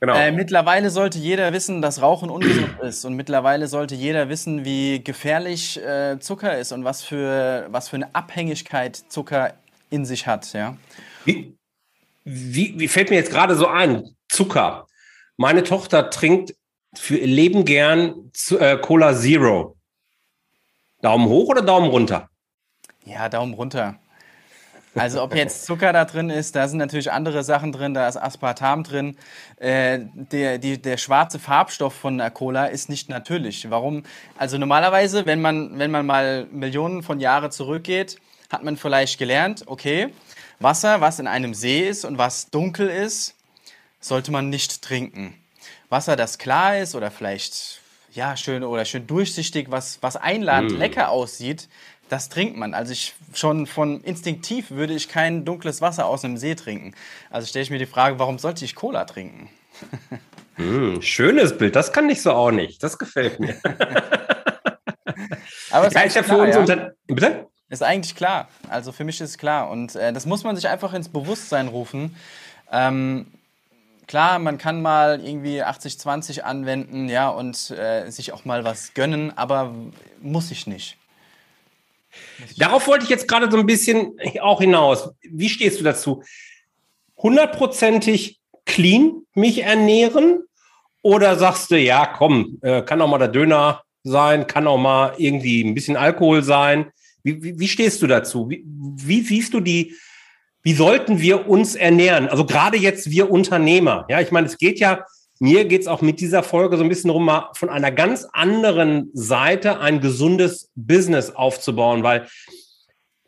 Genau. 0.00 0.14
Äh, 0.14 0.30
mittlerweile 0.30 0.90
sollte 0.90 1.18
jeder 1.18 1.52
wissen, 1.52 1.82
dass 1.82 2.00
Rauchen 2.00 2.30
ungesund 2.30 2.78
ist. 2.82 3.04
Und 3.04 3.14
mittlerweile 3.14 3.66
sollte 3.66 3.94
jeder 3.94 4.28
wissen, 4.28 4.64
wie 4.64 5.02
gefährlich 5.02 5.82
äh, 5.82 6.18
Zucker 6.20 6.56
ist 6.58 6.72
und 6.72 6.84
was 6.84 7.02
für, 7.02 7.66
was 7.70 7.88
für 7.88 7.96
eine 7.96 8.14
Abhängigkeit 8.14 8.96
Zucker 8.96 9.54
in 9.90 10.04
sich 10.04 10.26
hat. 10.26 10.52
Ja? 10.52 10.76
Wie, 11.24 11.56
wie, 12.24 12.78
wie 12.78 12.88
fällt 12.88 13.10
mir 13.10 13.16
jetzt 13.16 13.30
gerade 13.30 13.56
so 13.56 13.66
ein? 13.66 14.04
Zucker. 14.28 14.86
Meine 15.36 15.62
Tochter 15.62 16.10
trinkt 16.10 16.54
für 16.94 17.16
ihr 17.16 17.26
Leben 17.26 17.64
gern 17.64 18.30
zu, 18.32 18.58
äh, 18.58 18.78
Cola 18.78 19.14
Zero. 19.14 19.76
Daumen 21.00 21.28
hoch 21.28 21.48
oder 21.48 21.62
Daumen 21.62 21.90
runter? 21.90 22.28
Ja, 23.04 23.28
Daumen 23.28 23.54
runter. 23.54 23.98
Also 24.98 25.22
ob 25.22 25.34
jetzt 25.34 25.66
Zucker 25.66 25.92
da 25.92 26.04
drin 26.04 26.30
ist, 26.30 26.56
da 26.56 26.68
sind 26.68 26.78
natürlich 26.78 27.10
andere 27.12 27.44
Sachen 27.44 27.72
drin, 27.72 27.94
da 27.94 28.08
ist 28.08 28.16
Aspartam 28.16 28.84
drin. 28.84 29.16
Äh, 29.56 30.00
der, 30.12 30.58
die, 30.58 30.80
der 30.80 30.96
schwarze 30.96 31.38
Farbstoff 31.38 31.94
von 31.94 32.18
der 32.18 32.30
Cola 32.30 32.66
ist 32.66 32.88
nicht 32.88 33.08
natürlich. 33.08 33.70
Warum? 33.70 34.02
Also 34.36 34.58
normalerweise, 34.58 35.26
wenn 35.26 35.40
man, 35.40 35.78
wenn 35.78 35.90
man 35.90 36.06
mal 36.06 36.46
Millionen 36.50 37.02
von 37.02 37.20
Jahren 37.20 37.50
zurückgeht, 37.50 38.18
hat 38.50 38.64
man 38.64 38.76
vielleicht 38.76 39.18
gelernt, 39.18 39.64
okay, 39.66 40.08
Wasser, 40.60 41.00
was 41.00 41.18
in 41.18 41.26
einem 41.26 41.54
See 41.54 41.88
ist 41.88 42.04
und 42.04 42.18
was 42.18 42.50
dunkel 42.50 42.88
ist, 42.88 43.34
sollte 44.00 44.32
man 44.32 44.48
nicht 44.48 44.82
trinken. 44.82 45.34
Wasser, 45.88 46.16
das 46.16 46.38
klar 46.38 46.78
ist 46.78 46.94
oder 46.94 47.10
vielleicht 47.10 47.80
ja, 48.12 48.36
schön 48.36 48.64
oder 48.64 48.84
schön 48.84 49.06
durchsichtig, 49.06 49.70
was, 49.70 49.98
was 50.02 50.16
einladend 50.16 50.72
mm. 50.72 50.76
lecker 50.76 51.10
aussieht, 51.10 51.68
das 52.08 52.28
trinkt 52.28 52.56
man. 52.56 52.74
Also 52.74 52.92
ich 52.92 53.14
schon 53.34 53.66
von 53.66 54.02
instinktiv 54.02 54.70
würde 54.70 54.94
ich 54.94 55.08
kein 55.08 55.44
dunkles 55.44 55.80
Wasser 55.80 56.06
aus 56.06 56.24
einem 56.24 56.36
See 56.36 56.54
trinken. 56.54 56.94
Also 57.30 57.46
stelle 57.46 57.62
ich 57.62 57.70
mir 57.70 57.78
die 57.78 57.86
Frage, 57.86 58.18
warum 58.18 58.38
sollte 58.38 58.64
ich 58.64 58.74
Cola 58.74 59.04
trinken? 59.04 59.48
mm, 60.56 61.00
schönes 61.00 61.56
Bild, 61.56 61.76
das 61.76 61.92
kann 61.92 62.08
ich 62.08 62.22
so 62.22 62.32
auch 62.32 62.50
nicht. 62.50 62.82
Das 62.82 62.98
gefällt 62.98 63.38
mir. 63.40 63.56
Aber 65.70 65.86
es 65.86 65.94
ist, 65.94 66.14
ja 66.14 66.22
uns 66.34 66.54
ja. 66.54 66.60
unter 66.60 66.92
Bitte? 67.06 67.46
Ist 67.68 67.82
eigentlich 67.82 68.14
klar. 68.14 68.48
Also 68.68 68.92
für 68.92 69.04
mich 69.04 69.20
ist 69.20 69.30
es 69.30 69.38
klar. 69.38 69.70
Und 69.70 69.94
äh, 69.94 70.12
das 70.12 70.24
muss 70.26 70.44
man 70.44 70.56
sich 70.56 70.68
einfach 70.68 70.94
ins 70.94 71.08
Bewusstsein 71.10 71.68
rufen. 71.68 72.16
Ähm, 72.72 73.26
klar, 74.06 74.38
man 74.38 74.58
kann 74.58 74.80
mal 74.80 75.20
irgendwie 75.24 75.62
80-20 75.62 76.40
anwenden, 76.40 77.08
ja, 77.08 77.28
und 77.28 77.70
äh, 77.70 78.10
sich 78.10 78.32
auch 78.32 78.44
mal 78.44 78.64
was 78.64 78.94
gönnen, 78.94 79.36
aber 79.36 79.74
muss 80.20 80.50
ich 80.50 80.66
nicht. 80.66 80.97
Darauf 82.56 82.86
wollte 82.86 83.04
ich 83.04 83.10
jetzt 83.10 83.28
gerade 83.28 83.50
so 83.50 83.56
ein 83.56 83.66
bisschen 83.66 84.16
auch 84.40 84.60
hinaus. 84.60 85.10
Wie 85.22 85.48
stehst 85.48 85.80
du 85.80 85.84
dazu? 85.84 86.22
Hundertprozentig 87.16 88.40
clean 88.64 89.22
mich 89.34 89.62
ernähren? 89.62 90.42
Oder 91.02 91.36
sagst 91.36 91.70
du, 91.70 91.78
ja, 91.78 92.06
komm, 92.06 92.58
äh, 92.62 92.82
kann 92.82 93.00
auch 93.00 93.08
mal 93.08 93.18
der 93.18 93.28
Döner 93.28 93.82
sein, 94.02 94.46
kann 94.46 94.66
auch 94.66 94.78
mal 94.78 95.14
irgendwie 95.16 95.62
ein 95.62 95.74
bisschen 95.74 95.96
Alkohol 95.96 96.42
sein? 96.42 96.90
Wie, 97.22 97.42
wie, 97.42 97.58
wie 97.58 97.68
stehst 97.68 98.02
du 98.02 98.06
dazu? 98.06 98.50
Wie, 98.50 98.64
wie 98.66 99.22
siehst 99.22 99.54
du 99.54 99.60
die, 99.60 99.94
wie 100.62 100.74
sollten 100.74 101.20
wir 101.20 101.48
uns 101.48 101.76
ernähren? 101.76 102.28
Also 102.28 102.44
gerade 102.44 102.76
jetzt 102.76 103.10
wir 103.10 103.30
Unternehmer. 103.30 104.06
Ja, 104.08 104.20
ich 104.20 104.30
meine, 104.32 104.46
es 104.46 104.58
geht 104.58 104.80
ja, 104.80 105.04
mir 105.40 105.64
geht 105.64 105.82
es 105.82 105.86
auch 105.86 106.02
mit 106.02 106.20
dieser 106.20 106.42
Folge 106.42 106.76
so 106.76 106.82
ein 106.82 106.88
bisschen 106.88 107.08
darum, 107.08 107.24
mal 107.24 107.50
von 107.54 107.68
einer 107.68 107.92
ganz 107.92 108.26
anderen 108.32 109.10
Seite 109.12 109.80
ein 109.80 110.00
gesundes 110.00 110.70
Business 110.74 111.30
aufzubauen, 111.30 112.02
weil 112.02 112.26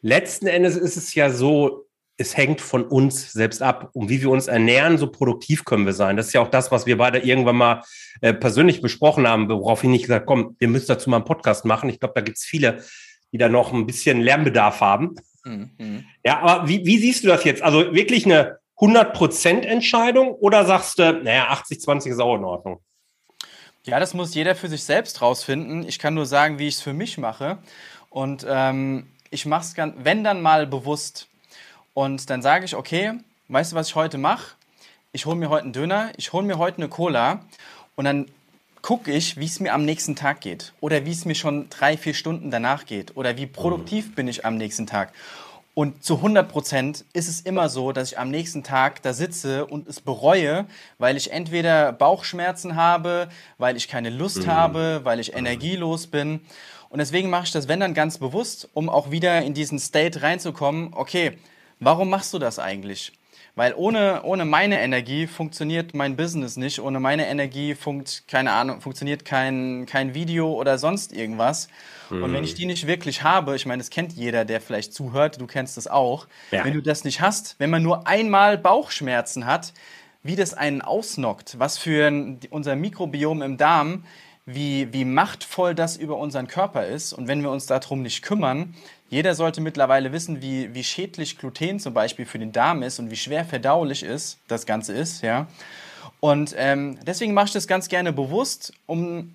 letzten 0.03 0.47
Endes 0.47 0.77
ist 0.77 0.97
es 0.97 1.15
ja 1.15 1.31
so, 1.31 1.87
es 2.17 2.37
hängt 2.37 2.61
von 2.61 2.85
uns 2.85 3.33
selbst 3.33 3.63
ab. 3.63 3.91
Um 3.95 4.11
wie 4.11 4.21
wir 4.21 4.31
uns 4.31 4.47
ernähren, 4.47 4.99
so 4.99 5.11
produktiv 5.11 5.65
können 5.65 5.87
wir 5.87 5.95
sein. 5.95 6.19
Das 6.19 6.27
ist 6.27 6.33
ja 6.35 6.43
auch 6.43 6.51
das, 6.51 6.71
was 6.71 6.85
wir 6.85 6.99
beide 6.99 7.19
irgendwann 7.19 7.57
mal 7.57 7.83
äh, 8.21 8.35
persönlich 8.35 8.83
besprochen 8.83 9.27
haben, 9.27 9.49
woraufhin 9.49 9.95
ich 9.95 10.03
gesagt 10.03 10.27
komm, 10.27 10.55
wir 10.59 10.69
müssen 10.69 10.89
dazu 10.89 11.09
mal 11.09 11.17
einen 11.17 11.25
Podcast 11.25 11.65
machen. 11.65 11.89
Ich 11.89 11.99
glaube, 11.99 12.15
da 12.15 12.21
gibt 12.21 12.37
es 12.37 12.45
viele, 12.45 12.85
die 13.33 13.39
da 13.39 13.49
noch 13.49 13.73
ein 13.73 13.87
bisschen 13.87 14.21
Lernbedarf 14.21 14.81
haben. 14.81 15.15
Mhm. 15.45 16.05
Ja, 16.23 16.41
aber 16.41 16.69
wie, 16.69 16.85
wie 16.85 16.99
siehst 16.99 17.25
du 17.25 17.29
das 17.29 17.45
jetzt? 17.45 17.63
Also 17.63 17.95
wirklich 17.95 18.27
eine 18.27 18.60
100% 18.81 19.61
Entscheidung 19.63 20.33
oder 20.33 20.65
sagst 20.65 20.99
du, 20.99 21.13
naja, 21.13 21.49
80, 21.49 21.81
20 21.81 22.13
ist 22.13 22.19
auch 22.19 22.37
in 22.37 22.45
Ordnung? 22.45 22.81
Ja, 23.85 24.01
das 24.01 24.15
muss 24.15 24.35
jeder 24.35 24.55
für 24.55 24.69
sich 24.69 24.85
selbst 24.85 25.23
rausfinden. 25.23 25.87
Ich 25.87 25.99
kann 25.99 26.15
nur 26.15 26.27
sagen, 26.27 26.59
wie 26.59 26.69
ich 26.69 26.77
es 26.77 26.81
für 26.81 26.93
mich 26.93 27.19
mache. 27.19 27.59
Und 28.09 28.45
ähm, 28.49 29.09
ich 29.31 29.47
mache 29.47 29.63
es, 29.63 29.75
wenn 29.97 30.25
dann 30.25 30.43
mal 30.43 30.67
bewusst. 30.67 31.29
Und 31.95 32.31
dann 32.31 32.43
sage 32.43 32.65
ich, 32.65 32.75
okay, 32.75 33.13
weißt 33.49 33.73
du, 33.73 33.77
was 33.77 33.89
ich 33.89 33.95
heute 33.95 34.19
mache? 34.19 34.57
Ich 35.13 35.27
hole 35.27 35.37
mir 35.37 35.51
heute 35.51 35.65
einen 35.65 35.73
Döner, 35.73 36.13
ich 36.17 36.33
hole 36.33 36.47
mir 36.47 36.59
heute 36.59 36.79
eine 36.79 36.89
Cola 36.89 37.41
und 37.97 38.05
dann 38.05 38.31
gucke 38.81 39.11
ich, 39.11 39.39
wie 39.39 39.47
es 39.47 39.61
mir 39.61 39.75
am 39.75 39.85
nächsten 39.85 40.15
Tag 40.15 40.41
geht 40.41 40.73
oder 40.81 41.05
wie 41.05 41.11
es 41.11 41.25
mir 41.25 41.35
schon 41.35 41.69
drei, 41.69 41.97
vier 41.97 42.15
Stunden 42.15 42.51
danach 42.51 42.87
geht 42.87 43.17
oder 43.17 43.37
wie 43.37 43.47
produktiv 43.47 44.15
bin 44.15 44.29
ich 44.29 44.45
am 44.45 44.57
nächsten 44.57 44.87
Tag. 44.87 45.13
Und 45.75 46.05
zu 46.05 46.17
100 46.17 46.49
Prozent 46.49 47.05
ist 47.13 47.29
es 47.29 47.41
immer 47.41 47.69
so, 47.69 47.93
dass 47.93 48.13
ich 48.13 48.19
am 48.19 48.31
nächsten 48.31 48.63
Tag 48.63 49.03
da 49.03 49.13
sitze 49.13 49.67
und 49.67 49.89
es 49.89 50.01
bereue, 50.01 50.67
weil 50.99 51.17
ich 51.17 51.33
entweder 51.33 51.93
Bauchschmerzen 51.93 52.77
habe, 52.77 53.29
weil 53.57 53.77
ich 53.77 53.89
keine 53.89 54.11
Lust 54.11 54.45
mhm. 54.45 54.47
habe, 54.49 55.01
weil 55.05 55.21
ich 55.21 55.35
energielos 55.35 56.09
bin. 56.09 56.41
Und 56.89 56.99
deswegen 56.99 57.31
mache 57.31 57.45
ich 57.45 57.53
das, 57.53 57.69
wenn 57.69 57.81
dann 57.81 57.95
ganz 57.95 58.19
bewusst, 58.19 58.69
um 58.75 58.89
auch 58.89 59.11
wieder 59.11 59.43
in 59.43 59.55
diesen 59.55 59.79
State 59.79 60.23
reinzukommen. 60.23 60.93
Okay, 60.93 61.39
Warum 61.81 62.11
machst 62.11 62.35
du 62.35 62.39
das 62.39 62.59
eigentlich? 62.59 63.13
Weil 63.61 63.75
ohne, 63.77 64.23
ohne 64.23 64.47
meine 64.47 64.81
Energie 64.81 65.27
funktioniert 65.27 65.93
mein 65.93 66.17
Business 66.17 66.57
nicht. 66.57 66.81
Ohne 66.81 66.99
meine 66.99 67.27
Energie 67.27 67.75
funkt, 67.75 68.25
keine 68.27 68.53
Ahnung, 68.53 68.81
funktioniert 68.81 69.27
kein, 69.27 69.85
kein 69.85 70.15
Video 70.15 70.55
oder 70.55 70.79
sonst 70.79 71.13
irgendwas. 71.13 71.69
Mhm. 72.09 72.23
Und 72.23 72.33
wenn 72.33 72.43
ich 72.43 72.55
die 72.55 72.65
nicht 72.65 72.87
wirklich 72.87 73.23
habe, 73.23 73.55
ich 73.55 73.67
meine, 73.67 73.83
das 73.83 73.91
kennt 73.91 74.15
jeder, 74.15 74.47
der 74.47 74.63
vielleicht 74.63 74.95
zuhört, 74.95 75.39
du 75.43 75.47
kennst 75.47 75.77
das 75.77 75.89
auch. 75.89 76.27
Ja. 76.53 76.65
Wenn 76.65 76.73
du 76.73 76.81
das 76.81 77.05
nicht 77.05 77.21
hast, 77.21 77.57
wenn 77.59 77.69
man 77.69 77.83
nur 77.83 78.07
einmal 78.07 78.57
Bauchschmerzen 78.57 79.45
hat, 79.45 79.75
wie 80.23 80.37
das 80.37 80.55
einen 80.55 80.81
ausnockt, 80.81 81.59
was 81.59 81.77
für 81.77 82.07
ein, 82.07 82.41
unser 82.49 82.77
Mikrobiom 82.77 83.43
im 83.43 83.59
Darm, 83.59 84.05
wie, 84.47 84.91
wie 84.95 85.05
machtvoll 85.05 85.75
das 85.75 85.99
über 85.99 86.17
unseren 86.17 86.47
Körper 86.47 86.87
ist. 86.87 87.13
Und 87.13 87.29
wenn 87.29 87.43
wir 87.43 87.51
uns 87.51 87.67
darum 87.67 88.01
nicht 88.01 88.23
kümmern, 88.23 88.75
jeder 89.11 89.35
sollte 89.35 89.61
mittlerweile 89.61 90.13
wissen, 90.13 90.41
wie, 90.41 90.73
wie 90.73 90.85
schädlich 90.85 91.37
Gluten 91.37 91.81
zum 91.81 91.93
Beispiel 91.93 92.27
für 92.27 92.39
den 92.39 92.53
Darm 92.53 92.85
ist 92.85 93.01
und 93.01 93.11
wie 93.11 93.17
schwer 93.17 93.45
verdaulich 93.45 94.05
ist, 94.05 94.39
das 94.47 94.67
Ganze 94.67 94.93
ist, 94.93 95.23
ja. 95.23 95.49
Und 96.21 96.55
ähm, 96.57 96.97
deswegen 97.05 97.35
mache 97.35 97.47
ich 97.47 97.53
das 97.53 97.67
ganz 97.67 97.89
gerne 97.89 98.13
bewusst, 98.13 98.73
um, 98.87 99.35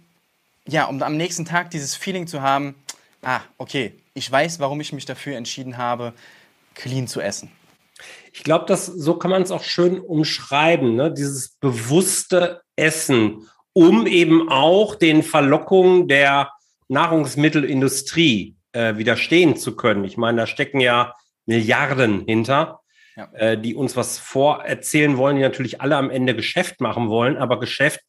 ja, 0.65 0.85
um 0.85 1.03
am 1.03 1.17
nächsten 1.17 1.43
Tag 1.43 1.71
dieses 1.71 1.93
Feeling 1.93 2.25
zu 2.25 2.41
haben, 2.41 2.75
ah, 3.21 3.41
okay, 3.57 3.93
ich 4.13 4.31
weiß, 4.31 4.61
warum 4.61 4.79
ich 4.79 4.93
mich 4.93 5.05
dafür 5.05 5.35
entschieden 5.35 5.77
habe, 5.77 6.13
clean 6.73 7.07
zu 7.07 7.19
essen. 7.19 7.51
Ich 8.31 8.43
glaube, 8.43 8.73
so 8.77 9.15
kann 9.15 9.31
man 9.31 9.41
es 9.41 9.51
auch 9.51 9.63
schön 9.63 9.99
umschreiben, 9.99 10.95
ne? 10.95 11.13
dieses 11.13 11.57
bewusste 11.59 12.61
Essen, 12.77 13.45
um 13.73 14.07
eben 14.07 14.47
auch 14.47 14.95
den 14.95 15.21
Verlockungen 15.21 16.07
der 16.07 16.51
Nahrungsmittelindustrie 16.87 18.55
äh, 18.75 18.97
widerstehen 18.97 19.55
zu 19.55 19.75
können. 19.75 20.03
Ich 20.03 20.17
meine, 20.17 20.41
da 20.41 20.47
stecken 20.47 20.79
ja 20.79 21.13
Milliarden 21.45 22.25
hinter, 22.25 22.81
ja. 23.15 23.29
äh, 23.33 23.57
die 23.57 23.75
uns 23.75 23.95
was 23.95 24.19
vorerzählen 24.19 25.17
wollen, 25.17 25.37
die 25.37 25.41
natürlich 25.41 25.81
alle 25.81 25.95
am 25.95 26.09
Ende 26.09 26.35
Geschäft 26.35 26.81
machen 26.81 27.09
wollen, 27.09 27.37
aber 27.37 27.59
Geschäft 27.59 28.01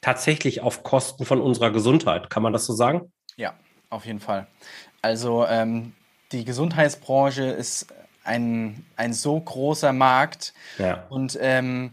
tatsächlich 0.00 0.60
auf 0.60 0.84
Kosten 0.84 1.24
von 1.24 1.40
unserer 1.40 1.70
Gesundheit. 1.72 2.30
Kann 2.30 2.42
man 2.42 2.52
das 2.52 2.66
so 2.66 2.72
sagen? 2.72 3.12
Ja, 3.36 3.54
auf 3.90 4.06
jeden 4.06 4.20
Fall. 4.20 4.46
Also 5.02 5.44
ähm, 5.46 5.94
die 6.32 6.44
Gesundheitsbranche 6.44 7.44
ist 7.44 7.88
ein, 8.22 8.84
ein 8.96 9.12
so 9.12 9.40
großer 9.40 9.92
Markt 9.92 10.52
ja. 10.78 11.06
und 11.08 11.38
ähm, 11.40 11.92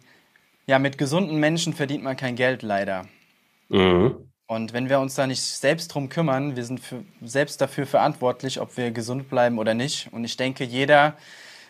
ja, 0.67 0.79
mit 0.79 0.97
gesunden 0.97 1.39
Menschen 1.39 1.73
verdient 1.73 2.03
man 2.03 2.17
kein 2.17 2.35
Geld 2.35 2.61
leider. 2.61 3.05
Mhm. 3.69 4.31
Und 4.47 4.73
wenn 4.73 4.89
wir 4.89 4.99
uns 4.99 5.15
da 5.15 5.25
nicht 5.25 5.41
selbst 5.41 5.87
drum 5.87 6.07
kümmern, 6.09 6.55
wir 6.55 6.65
sind 6.65 6.79
für, 6.79 7.03
selbst 7.23 7.61
dafür 7.61 7.87
verantwortlich, 7.87 8.59
ob 8.59 8.77
wir 8.77 8.91
gesund 8.91 9.29
bleiben 9.29 9.57
oder 9.57 9.73
nicht. 9.73 10.09
Und 10.11 10.23
ich 10.23 10.37
denke, 10.37 10.63
jeder 10.63 11.15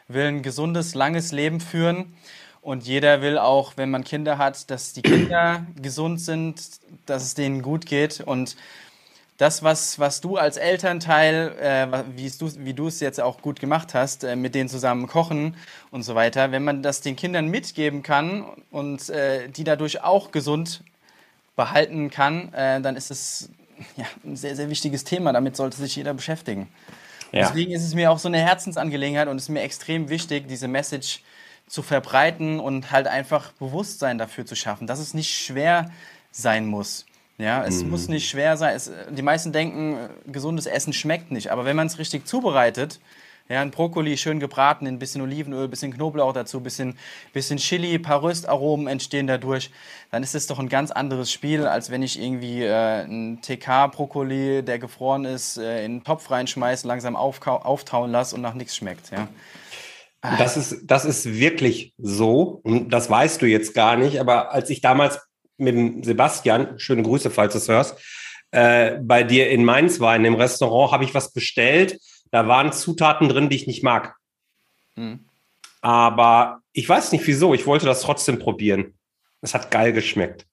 will 0.09 0.25
ein 0.25 0.41
gesundes, 0.41 0.93
langes 0.93 1.31
Leben 1.31 1.61
führen. 1.61 2.13
Und 2.61 2.85
jeder 2.85 3.21
will 3.21 3.37
auch, 3.37 3.73
wenn 3.77 3.91
man 3.91 4.03
Kinder 4.03 4.37
hat, 4.37 4.69
dass 4.69 4.91
die 4.91 5.03
Kinder 5.03 5.65
gesund 5.81 6.19
sind, 6.19 6.61
dass 7.05 7.23
es 7.23 7.33
denen 7.33 7.61
gut 7.61 7.85
geht. 7.85 8.19
Und 8.19 8.57
das, 9.37 9.63
was, 9.63 9.99
was 9.99 10.19
du 10.19 10.37
als 10.37 10.57
Elternteil, 10.57 11.55
äh, 11.59 12.03
wie, 12.17 12.29
du, 12.29 12.51
wie 12.65 12.73
du 12.73 12.87
es 12.87 12.99
jetzt 12.99 13.21
auch 13.21 13.41
gut 13.41 13.59
gemacht 13.61 13.93
hast, 13.93 14.25
äh, 14.25 14.35
mit 14.35 14.53
denen 14.53 14.67
zusammen 14.67 15.07
kochen 15.07 15.55
und 15.91 16.03
so 16.03 16.15
weiter, 16.15 16.51
wenn 16.51 16.63
man 16.63 16.83
das 16.83 17.01
den 17.01 17.15
Kindern 17.15 17.47
mitgeben 17.47 18.03
kann 18.03 18.45
und 18.71 19.09
äh, 19.09 19.47
die 19.47 19.63
dadurch 19.63 20.03
auch 20.03 20.31
gesund 20.31 20.81
behalten 21.55 22.09
kann, 22.09 22.53
äh, 22.53 22.81
dann 22.81 22.95
ist 22.95 23.11
es 23.11 23.49
ja, 23.95 24.05
ein 24.23 24.35
sehr, 24.35 24.55
sehr 24.55 24.69
wichtiges 24.69 25.03
Thema. 25.03 25.33
Damit 25.33 25.55
sollte 25.55 25.77
sich 25.77 25.95
jeder 25.95 26.13
beschäftigen. 26.13 26.69
Ja. 27.31 27.47
Deswegen 27.47 27.71
ist 27.71 27.83
es 27.83 27.93
mir 27.93 28.11
auch 28.11 28.19
so 28.19 28.27
eine 28.27 28.39
Herzensangelegenheit 28.39 29.27
und 29.27 29.37
es 29.37 29.43
ist 29.43 29.49
mir 29.49 29.61
extrem 29.61 30.09
wichtig, 30.09 30.47
diese 30.47 30.67
Message 30.67 31.21
zu 31.67 31.81
verbreiten 31.81 32.59
und 32.59 32.91
halt 32.91 33.07
einfach 33.07 33.51
Bewusstsein 33.53 34.17
dafür 34.17 34.45
zu 34.45 34.55
schaffen, 34.55 34.87
dass 34.87 34.99
es 34.99 35.13
nicht 35.13 35.35
schwer 35.35 35.91
sein 36.31 36.65
muss. 36.65 37.05
Ja, 37.37 37.65
es 37.65 37.83
mhm. 37.83 37.89
muss 37.89 38.07
nicht 38.07 38.29
schwer 38.29 38.55
sein. 38.55 38.75
Es, 38.75 38.91
die 39.09 39.21
meisten 39.21 39.51
denken, 39.51 39.97
gesundes 40.27 40.67
Essen 40.67 40.93
schmeckt 40.93 41.31
nicht. 41.31 41.51
Aber 41.51 41.65
wenn 41.65 41.75
man 41.75 41.87
es 41.87 41.99
richtig 41.99 42.27
zubereitet, 42.27 42.99
ja, 43.47 43.61
ein 43.61 43.69
Brokkoli 43.69 44.17
schön 44.17 44.39
gebraten, 44.39 44.87
ein 44.87 44.97
bisschen 44.97 45.21
Olivenöl, 45.21 45.65
ein 45.65 45.69
bisschen 45.69 45.93
Knoblauch 45.93 46.33
dazu, 46.33 46.57
ein 46.57 46.63
bisschen, 46.63 46.97
bisschen 47.31 47.57
Chili, 47.57 47.93
ein 47.93 48.01
paar 48.01 48.23
Röstaromen 48.23 48.87
entstehen 48.87 49.27
dadurch. 49.27 49.69
Dann 50.09 50.23
ist 50.23 50.33
es 50.33 50.47
doch 50.47 50.57
ein 50.57 50.67
ganz 50.67 50.89
anderes 50.89 51.31
Spiel, 51.31 51.67
als 51.67 51.91
wenn 51.91 52.01
ich 52.01 52.19
irgendwie 52.19 52.63
äh, 52.63 53.03
einen 53.03 53.41
TK-Brokkoli, 53.41 54.63
der 54.63 54.79
gefroren 54.79 55.25
ist, 55.25 55.57
äh, 55.57 55.85
in 55.85 55.91
einen 55.91 56.03
Topf 56.03 56.31
reinschmeiße, 56.31 56.87
langsam 56.87 57.15
auftauen 57.15 58.11
lasse 58.11 58.35
und 58.35 58.41
nach 58.41 58.55
nichts 58.55 58.75
schmeckt. 58.75 59.11
Ja. 59.11 59.27
Das 60.39 60.57
ist, 60.57 60.81
das 60.85 61.05
ist 61.05 61.25
wirklich 61.25 61.93
so. 61.99 62.61
Und 62.63 62.89
das 62.89 63.11
weißt 63.11 63.43
du 63.43 63.45
jetzt 63.45 63.75
gar 63.75 63.95
nicht. 63.95 64.19
Aber 64.19 64.53
als 64.53 64.71
ich 64.71 64.81
damals 64.81 65.19
mit 65.57 65.75
dem 65.75 66.03
Sebastian, 66.03 66.79
schöne 66.79 67.03
Grüße, 67.03 67.29
falls 67.29 67.53
du 67.53 67.59
es 67.59 67.67
hörst, 67.67 67.95
äh, 68.49 68.97
bei 69.01 69.23
dir 69.23 69.51
in 69.51 69.63
Mainz 69.63 69.99
war, 69.99 70.15
in 70.15 70.23
dem 70.23 70.33
Restaurant, 70.33 70.91
habe 70.91 71.03
ich 71.03 71.13
was 71.13 71.31
bestellt 71.31 71.99
da 72.31 72.47
waren 72.47 72.71
Zutaten 72.71 73.29
drin, 73.29 73.49
die 73.49 73.55
ich 73.55 73.67
nicht 73.67 73.83
mag. 73.83 74.15
Mhm. 74.95 75.25
Aber 75.81 76.61
ich 76.73 76.87
weiß 76.87 77.11
nicht 77.11 77.25
wieso. 77.27 77.53
Ich 77.53 77.65
wollte 77.65 77.85
das 77.85 78.01
trotzdem 78.01 78.39
probieren. 78.39 78.93
Es 79.41 79.53
hat 79.53 79.71
geil 79.71 79.93
geschmeckt. 79.93 80.45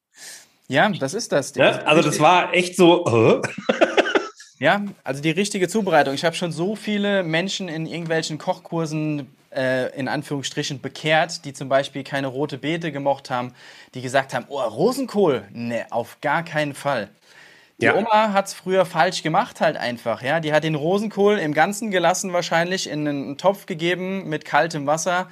Ja, 0.69 0.89
das 0.91 1.15
ist 1.15 1.33
das. 1.33 1.55
Ne? 1.55 1.87
Also 1.87 2.03
das 2.03 2.21
war 2.21 2.55
echt 2.55 2.77
so. 2.77 3.05
Äh? 4.59 4.65
ja, 4.65 4.85
also 5.03 5.21
die 5.21 5.31
richtige 5.31 5.69
Zubereitung. 5.69 6.15
Ich 6.15 6.25
habe 6.25 6.37
schon 6.37 6.53
so 6.53 6.77
viele 6.77 7.23
Menschen 7.25 7.69
in 7.69 7.87
irgendwelchen 7.87 8.39
Kochkursen 8.39 9.35
äh, 9.55 9.95
in 9.99 10.09
Anführungsstrichen 10.09 10.81
bekehrt, 10.81 11.45
die 11.45 11.53
zum 11.53 11.69
Beispiel 11.69 12.05
keine 12.05 12.29
rote 12.29 12.59
Beete 12.59 12.93
gemocht 12.93 13.31
haben, 13.31 13.55
die 13.95 14.03
gesagt 14.03 14.35
haben, 14.35 14.47
oh, 14.49 14.61
Rosenkohl, 14.61 15.49
ne, 15.53 15.87
auf 15.91 16.21
gar 16.21 16.45
keinen 16.45 16.75
Fall. 16.75 17.11
Die 17.83 17.87
ja. 17.87 17.97
Oma 17.97 18.33
hat 18.33 18.47
es 18.47 18.55
früher 18.55 18.87
falsch 18.87 19.25
gemacht, 19.25 19.61
halt 19.61 19.77
einfach. 19.77 20.23
Ja? 20.23 20.39
Die 20.39 20.53
hat 20.53 20.63
den 20.63 20.77
Rosenkohl 20.77 21.39
im 21.39 21.53
Ganzen 21.53 21.91
gelassen, 21.91 22.33
wahrscheinlich 22.33 22.89
in 22.89 23.09
einen 23.09 23.39
Topf 23.39 23.67
gegeben 23.67 24.29
mit 24.29 24.45
kaltem 24.45 24.87
Wasser, 24.87 25.29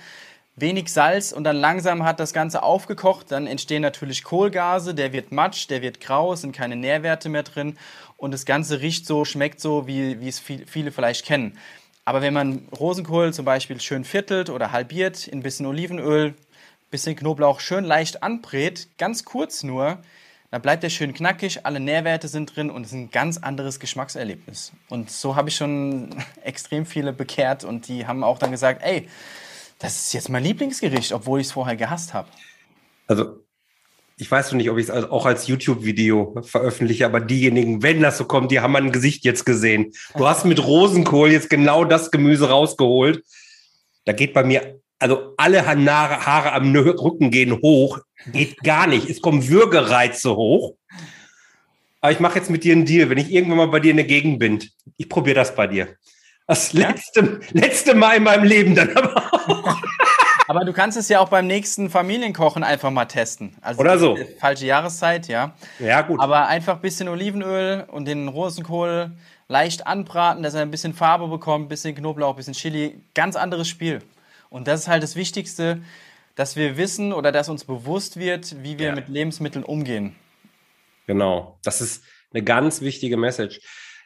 wenig 0.57 0.93
Salz 0.93 1.31
und 1.31 1.45
dann 1.45 1.55
langsam 1.55 2.03
hat 2.03 2.19
das 2.19 2.33
Ganze 2.33 2.65
aufgekocht. 2.65 3.31
Dann 3.31 3.47
entstehen 3.47 3.83
natürlich 3.83 4.25
Kohlgase, 4.25 4.97
der 4.97 5.13
wird 5.13 5.31
matsch, 5.31 5.71
der 5.71 5.81
wird 5.81 6.01
grau, 6.01 6.33
es 6.33 6.41
sind 6.41 6.51
keine 6.51 6.75
Nährwerte 6.75 7.29
mehr 7.29 7.45
drin. 7.45 7.79
und 8.17 8.33
das 8.33 8.45
Ganze 8.47 8.81
riecht 8.81 9.07
so, 9.07 9.25
schmeckt 9.25 9.61
so, 9.61 9.87
wie, 9.87 10.21
wie 10.21 10.29
es 10.29 10.41
viel, 10.41 10.67
viele 10.67 10.91
vielleicht 10.91 11.25
kennen. 11.25 11.57
Aber 12.05 12.21
wenn 12.21 12.35
man 12.35 12.67
Rosenkohl 12.77 13.33
zum 13.33 13.45
Beispiel 13.45 13.81
schön 13.81 14.03
viertelt 14.03 14.51
oder 14.51 14.73
halbiert, 14.73 15.29
in 15.29 15.39
ein 15.39 15.43
bisschen 15.45 15.67
Olivenöl, 15.67 16.35
bisschen 16.91 17.15
Knoblauch 17.15 17.61
schön 17.61 17.85
leicht 17.85 18.25
anbrät, 18.25 18.89
ganz 18.99 19.25
kurz 19.25 19.63
nur, 19.63 19.99
dann 20.51 20.63
bleibt 20.63 20.83
der 20.83 20.91
schön 20.91 21.15
knackig, 21.15 21.65
alle 21.65 21.79
Nährwerte 21.79 22.27
sind 22.27 22.55
drin 22.55 22.71
und 22.71 22.83
es 22.83 22.89
ist 22.89 22.99
ein 22.99 23.11
ganz 23.11 23.39
anderes 23.39 23.79
Geschmackserlebnis. 23.79 24.73
Und 24.89 25.11
so 25.11 25.37
habe 25.37 25.49
ich 25.49 25.57
schon 25.57 26.11
extrem 26.43 26.87
viele 26.87 27.13
bekehrt 27.13 27.63
und 27.65 27.87
die 27.89 28.07
haben 28.07 28.25
auch 28.25 28.39
dann 28.39 28.51
gesagt, 28.51 28.83
ey, 28.83 29.09
das 29.79 30.07
ist 30.07 30.13
jetzt 30.13 30.29
mein 30.29 30.43
Lieblingsgericht, 30.43 31.13
obwohl 31.13 31.41
ich 31.41 31.47
es 31.47 31.53
vorher 31.53 31.77
gehasst 31.77 32.15
habe. 32.15 32.29
Also 33.07 33.45
ich 34.17 34.31
weiß 34.31 34.51
noch 34.53 34.59
nicht, 34.59 34.69
ob 34.69 34.77
ich 34.77 34.89
es 34.89 34.91
auch 34.91 35.25
als 35.25 35.47
YouTube-Video 35.47 36.43
veröffentliche, 36.43 37.07
aber 37.07 37.21
diejenigen, 37.21 37.83
wenn 37.83 38.03
das 38.03 38.19
so 38.19 38.25
kommt, 38.27 38.51
die 38.51 38.61
haben 38.61 38.73
mein 38.73 38.93
Gesicht 38.93 39.25
jetzt 39.25 39.47
gesehen. 39.47 39.93
Du 40.15 40.29
hast 40.29 40.45
mit 40.45 40.63
Rosenkohl 40.63 41.31
jetzt 41.33 41.49
genau 41.49 41.85
das 41.85 42.11
Gemüse 42.11 42.51
rausgeholt. 42.51 43.25
Da 44.05 44.13
geht 44.13 44.35
bei 44.35 44.45
mir, 44.45 44.80
also 45.01 45.35
alle 45.37 45.67
Haare, 45.67 46.27
Haare 46.27 46.53
am 46.53 46.75
Rücken 46.77 47.31
gehen 47.31 47.59
hoch. 47.63 47.99
Geht 48.33 48.59
gar 48.63 48.87
nicht. 48.87 49.09
Es 49.09 49.21
kommen 49.21 49.49
Würgereize 49.49 50.37
hoch. 50.37 50.77
Aber 52.03 52.13
ich 52.13 52.21
mache 52.21 52.39
jetzt 52.39 52.51
mit 52.51 52.65
dir 52.65 52.75
einen 52.75 52.85
Deal. 52.85 53.11
Wenn 53.11 53.19
ich 53.19 53.33
irgendwann 53.33 53.59
mal 53.59 53.69
bei 53.69 53.81
dir 53.81 53.91
in 53.91 53.97
der 53.97 54.07
Gegend 54.07 54.39
bin, 54.39 54.63
ich 54.97 55.09
probiere 55.09 55.37
das 55.37 55.55
bei 55.55 55.67
dir. 55.67 55.89
Das 56.47 56.73
letzte, 56.73 57.41
letzte 57.53 57.95
Mal 57.95 58.17
in 58.17 58.25
meinem 58.25 58.45
Leben 58.45 58.75
dann 58.75 58.97
aber 58.97 59.17
auch. 59.17 59.77
Aber 60.49 60.65
du 60.65 60.73
kannst 60.73 60.99
es 60.99 61.09
ja 61.09 61.21
auch 61.21 61.29
beim 61.29 61.47
nächsten 61.47 61.91
Familienkochen 61.91 62.65
einfach 62.65 62.91
mal 62.91 63.05
testen. 63.05 63.55
Also 63.61 63.81
Oder 63.81 64.01
so. 64.01 64.19
Falsche 64.41 64.67
Jahreszeit, 64.67 65.29
ja. 65.29 65.55
Ja, 65.79 66.03
gut. 66.03 66.19
Aber 66.19 66.49
einfach 66.49 66.75
ein 66.75 66.81
bisschen 66.81 67.07
Olivenöl 67.07 67.87
und 67.87 68.09
den 68.09 68.27
Rosenkohl 68.27 69.13
leicht 69.47 69.87
anbraten, 69.87 70.43
dass 70.43 70.55
er 70.55 70.63
ein 70.63 70.73
bisschen 70.73 70.93
Farbe 70.93 71.29
bekommt, 71.29 71.67
ein 71.67 71.69
bisschen 71.69 71.95
Knoblauch, 71.95 72.31
ein 72.31 72.37
bisschen 72.37 72.55
Chili. 72.55 73.01
Ganz 73.15 73.37
anderes 73.37 73.69
Spiel. 73.69 74.01
Und 74.51 74.69
das 74.69 74.81
ist 74.81 74.89
halt 74.89 75.03
das 75.03 75.17
Wichtigste, 75.17 75.81
dass 76.35 76.57
wir 76.57 76.77
wissen 76.77 77.13
oder 77.13 77.33
dass 77.33 77.49
uns 77.49 77.65
bewusst 77.65 78.19
wird, 78.19 78.63
wie 78.63 78.79
wir 78.79 78.89
ja. 78.89 78.95
mit 78.95 79.09
Lebensmitteln 79.09 79.65
umgehen. 79.65 80.15
Genau. 81.07 81.59
Das 81.63 81.81
ist 81.81 82.05
eine 82.33 82.43
ganz 82.43 82.83
wichtige 82.83 83.17
Message. 83.17 83.61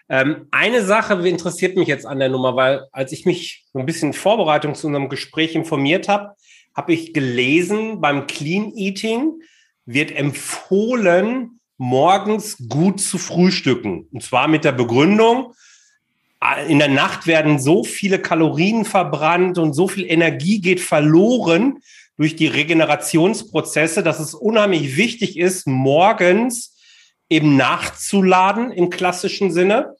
Ähm, 0.08 0.48
eine 0.50 0.82
Sache 0.82 1.14
interessiert 1.26 1.76
mich 1.76 1.88
jetzt 1.88 2.06
an 2.06 2.18
der 2.18 2.28
Nummer, 2.28 2.56
weil 2.56 2.86
als 2.92 3.12
ich 3.12 3.24
mich 3.24 3.64
so 3.72 3.78
ein 3.78 3.86
bisschen 3.86 4.08
in 4.08 4.14
Vorbereitung 4.14 4.74
zu 4.74 4.86
unserem 4.86 5.08
Gespräch 5.08 5.54
informiert 5.54 6.08
habe, 6.08 6.34
habe 6.76 6.92
ich 6.92 7.14
gelesen, 7.14 8.00
beim 8.00 8.26
Clean 8.26 8.72
Eating 8.74 9.40
wird 9.86 10.10
empfohlen, 10.10 11.60
morgens 11.76 12.68
gut 12.68 13.00
zu 13.00 13.18
frühstücken. 13.18 14.08
Und 14.12 14.22
zwar 14.22 14.48
mit 14.48 14.64
der 14.64 14.72
Begründung, 14.72 15.54
in 16.68 16.78
der 16.78 16.88
Nacht 16.88 17.26
werden 17.26 17.58
so 17.58 17.84
viele 17.84 18.18
Kalorien 18.18 18.84
verbrannt 18.84 19.58
und 19.58 19.72
so 19.72 19.88
viel 19.88 20.04
Energie 20.04 20.60
geht 20.60 20.80
verloren 20.80 21.78
durch 22.16 22.36
die 22.36 22.46
Regenerationsprozesse, 22.46 24.02
dass 24.02 24.20
es 24.20 24.34
unheimlich 24.34 24.96
wichtig 24.96 25.38
ist, 25.38 25.66
morgens 25.66 26.76
eben 27.30 27.56
nachzuladen 27.56 28.70
im 28.70 28.90
klassischen 28.90 29.50
Sinne, 29.50 29.96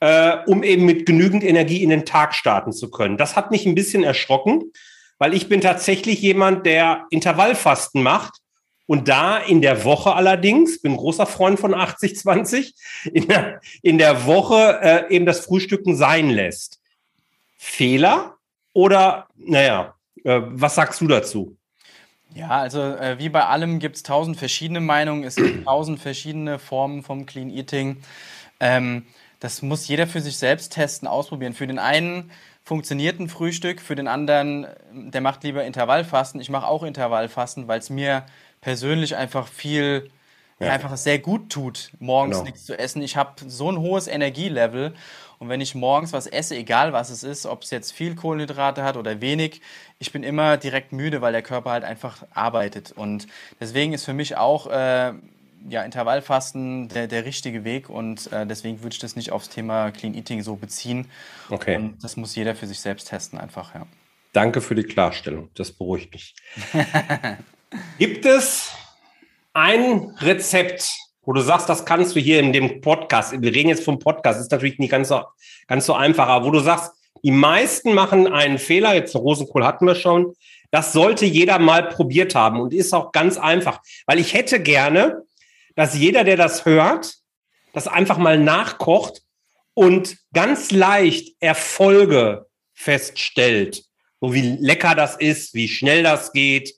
äh, 0.00 0.36
um 0.46 0.62
eben 0.62 0.84
mit 0.84 1.06
genügend 1.06 1.44
Energie 1.44 1.82
in 1.82 1.90
den 1.90 2.04
Tag 2.04 2.34
starten 2.34 2.72
zu 2.72 2.90
können. 2.90 3.16
Das 3.16 3.36
hat 3.36 3.50
mich 3.50 3.64
ein 3.64 3.74
bisschen 3.74 4.02
erschrocken, 4.02 4.72
weil 5.18 5.34
ich 5.34 5.48
bin 5.48 5.60
tatsächlich 5.60 6.20
jemand, 6.20 6.66
der 6.66 7.06
Intervallfasten 7.10 8.02
macht 8.02 8.40
und 8.86 9.08
da 9.08 9.38
in 9.38 9.60
der 9.60 9.84
Woche 9.84 10.14
allerdings, 10.14 10.80
bin 10.80 10.96
großer 10.96 11.26
Freund 11.26 11.58
von 11.58 11.74
80-20, 11.74 12.72
in 13.12 13.28
der, 13.28 13.60
in 13.82 13.98
der 13.98 14.26
Woche 14.26 14.78
äh, 14.80 15.14
eben 15.14 15.26
das 15.26 15.40
Frühstücken 15.40 15.96
sein 15.96 16.30
lässt. 16.30 16.80
Fehler 17.56 18.36
oder, 18.72 19.26
naja, 19.36 19.94
äh, 20.24 20.40
was 20.44 20.76
sagst 20.76 21.00
du 21.00 21.08
dazu? 21.08 21.56
Ja, 22.34 22.48
also 22.48 22.80
äh, 22.80 23.18
wie 23.18 23.30
bei 23.30 23.46
allem 23.46 23.78
gibt 23.78 23.96
es 23.96 24.02
tausend 24.02 24.36
verschiedene 24.36 24.80
Meinungen, 24.80 25.24
es 25.24 25.36
gibt 25.36 25.64
tausend 25.64 25.98
verschiedene 25.98 26.58
Formen 26.58 27.02
vom 27.02 27.26
Clean 27.26 27.50
Eating. 27.50 27.96
Ähm, 28.60 29.06
das 29.40 29.62
muss 29.62 29.88
jeder 29.88 30.06
für 30.06 30.20
sich 30.20 30.36
selbst 30.36 30.72
testen, 30.72 31.08
ausprobieren. 31.08 31.54
Für 31.54 31.66
den 31.66 31.78
einen 31.78 32.30
funktioniert 32.66 33.20
ein 33.20 33.28
Frühstück, 33.28 33.80
für 33.80 33.94
den 33.94 34.08
anderen, 34.08 34.66
der 34.92 35.20
macht 35.20 35.44
lieber 35.44 35.64
Intervallfasten. 35.64 36.40
Ich 36.40 36.50
mache 36.50 36.66
auch 36.66 36.82
Intervallfasten, 36.82 37.68
weil 37.68 37.78
es 37.78 37.90
mir 37.90 38.26
persönlich 38.60 39.14
einfach 39.14 39.46
viel, 39.46 40.10
ja. 40.58 40.72
einfach 40.72 40.96
sehr 40.96 41.20
gut 41.20 41.48
tut, 41.48 41.92
morgens 42.00 42.38
genau. 42.38 42.46
nichts 42.46 42.66
zu 42.66 42.76
essen. 42.76 43.02
Ich 43.02 43.16
habe 43.16 43.34
so 43.46 43.70
ein 43.70 43.78
hohes 43.78 44.08
Energielevel 44.08 44.94
und 45.38 45.48
wenn 45.48 45.60
ich 45.60 45.76
morgens 45.76 46.12
was 46.12 46.26
esse, 46.26 46.56
egal 46.56 46.92
was 46.92 47.10
es 47.10 47.22
ist, 47.22 47.46
ob 47.46 47.62
es 47.62 47.70
jetzt 47.70 47.92
viel 47.92 48.16
Kohlenhydrate 48.16 48.82
hat 48.82 48.96
oder 48.96 49.20
wenig, 49.20 49.60
ich 50.00 50.10
bin 50.10 50.24
immer 50.24 50.56
direkt 50.56 50.90
müde, 50.90 51.20
weil 51.20 51.32
der 51.32 51.42
Körper 51.42 51.70
halt 51.70 51.84
einfach 51.84 52.26
arbeitet. 52.34 52.90
Und 52.90 53.28
deswegen 53.60 53.92
ist 53.92 54.04
für 54.04 54.12
mich 54.12 54.36
auch 54.36 54.66
äh, 54.66 55.12
ja, 55.68 55.82
Intervallfasten 55.82 56.88
der, 56.88 57.06
der 57.06 57.24
richtige 57.24 57.64
Weg 57.64 57.88
und 57.88 58.30
äh, 58.32 58.46
deswegen 58.46 58.82
würde 58.82 58.94
ich 58.94 58.98
das 58.98 59.16
nicht 59.16 59.32
aufs 59.32 59.48
Thema 59.48 59.90
Clean 59.90 60.14
Eating 60.14 60.42
so 60.42 60.56
beziehen. 60.56 61.06
Okay. 61.50 61.76
Und 61.76 62.02
das 62.02 62.16
muss 62.16 62.34
jeder 62.34 62.54
für 62.54 62.66
sich 62.66 62.80
selbst 62.80 63.08
testen, 63.08 63.38
einfach, 63.38 63.74
ja. 63.74 63.86
Danke 64.32 64.60
für 64.60 64.74
die 64.74 64.82
Klarstellung. 64.82 65.48
Das 65.54 65.72
beruhigt 65.72 66.12
mich. 66.12 66.34
Gibt 67.98 68.26
es 68.26 68.70
ein 69.54 70.14
Rezept, 70.18 70.88
wo 71.22 71.32
du 71.32 71.40
sagst, 71.40 71.68
das 71.68 71.84
kannst 71.84 72.14
du 72.14 72.20
hier 72.20 72.40
in 72.40 72.52
dem 72.52 72.80
Podcast, 72.80 73.40
wir 73.40 73.54
reden 73.54 73.70
jetzt 73.70 73.84
vom 73.84 73.98
Podcast, 73.98 74.40
ist 74.40 74.52
natürlich 74.52 74.78
nicht 74.78 74.90
ganz 74.90 75.08
so, 75.08 75.22
ganz 75.66 75.86
so 75.86 75.94
einfach, 75.94 76.28
aber 76.28 76.46
wo 76.46 76.50
du 76.50 76.60
sagst, 76.60 76.92
die 77.22 77.32
meisten 77.32 77.94
machen 77.94 78.26
einen 78.32 78.58
Fehler, 78.58 78.94
jetzt 78.94 79.16
Rosenkohl 79.16 79.64
hatten 79.64 79.86
wir 79.86 79.94
schon, 79.94 80.34
das 80.70 80.92
sollte 80.92 81.24
jeder 81.24 81.58
mal 81.58 81.88
probiert 81.88 82.34
haben 82.34 82.60
und 82.60 82.74
ist 82.74 82.92
auch 82.94 83.12
ganz 83.12 83.38
einfach, 83.38 83.80
weil 84.06 84.18
ich 84.18 84.34
hätte 84.34 84.60
gerne, 84.60 85.25
dass 85.76 85.94
jeder, 85.94 86.24
der 86.24 86.36
das 86.36 86.64
hört, 86.64 87.14
das 87.72 87.86
einfach 87.86 88.18
mal 88.18 88.38
nachkocht 88.38 89.22
und 89.74 90.16
ganz 90.32 90.72
leicht 90.72 91.36
Erfolge 91.38 92.46
feststellt, 92.72 93.84
so 94.20 94.34
wie 94.34 94.56
lecker 94.58 94.94
das 94.94 95.16
ist, 95.16 95.54
wie 95.54 95.68
schnell 95.68 96.02
das 96.02 96.32
geht, 96.32 96.74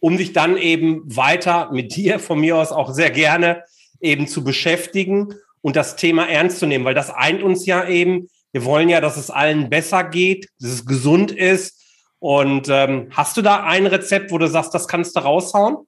um 0.00 0.16
sich 0.16 0.32
dann 0.32 0.56
eben 0.56 1.02
weiter 1.04 1.70
mit 1.72 1.94
dir 1.96 2.18
von 2.18 2.40
mir 2.40 2.56
aus 2.56 2.72
auch 2.72 2.94
sehr 2.94 3.10
gerne 3.10 3.64
eben 4.00 4.28
zu 4.28 4.44
beschäftigen 4.44 5.34
und 5.62 5.74
das 5.74 5.96
Thema 5.96 6.28
ernst 6.28 6.60
zu 6.60 6.66
nehmen, 6.66 6.84
weil 6.84 6.94
das 6.94 7.10
eint 7.10 7.42
uns 7.42 7.66
ja 7.66 7.88
eben. 7.88 8.28
Wir 8.52 8.64
wollen 8.64 8.88
ja, 8.88 9.00
dass 9.00 9.16
es 9.16 9.30
allen 9.30 9.68
besser 9.68 10.04
geht, 10.04 10.48
dass 10.60 10.70
es 10.70 10.86
gesund 10.86 11.32
ist. 11.32 11.82
Und 12.20 12.68
ähm, 12.68 13.08
hast 13.10 13.36
du 13.36 13.42
da 13.42 13.64
ein 13.64 13.86
Rezept, 13.86 14.30
wo 14.30 14.38
du 14.38 14.46
sagst, 14.48 14.72
das 14.74 14.86
kannst 14.86 15.16
du 15.16 15.20
raushauen? 15.20 15.78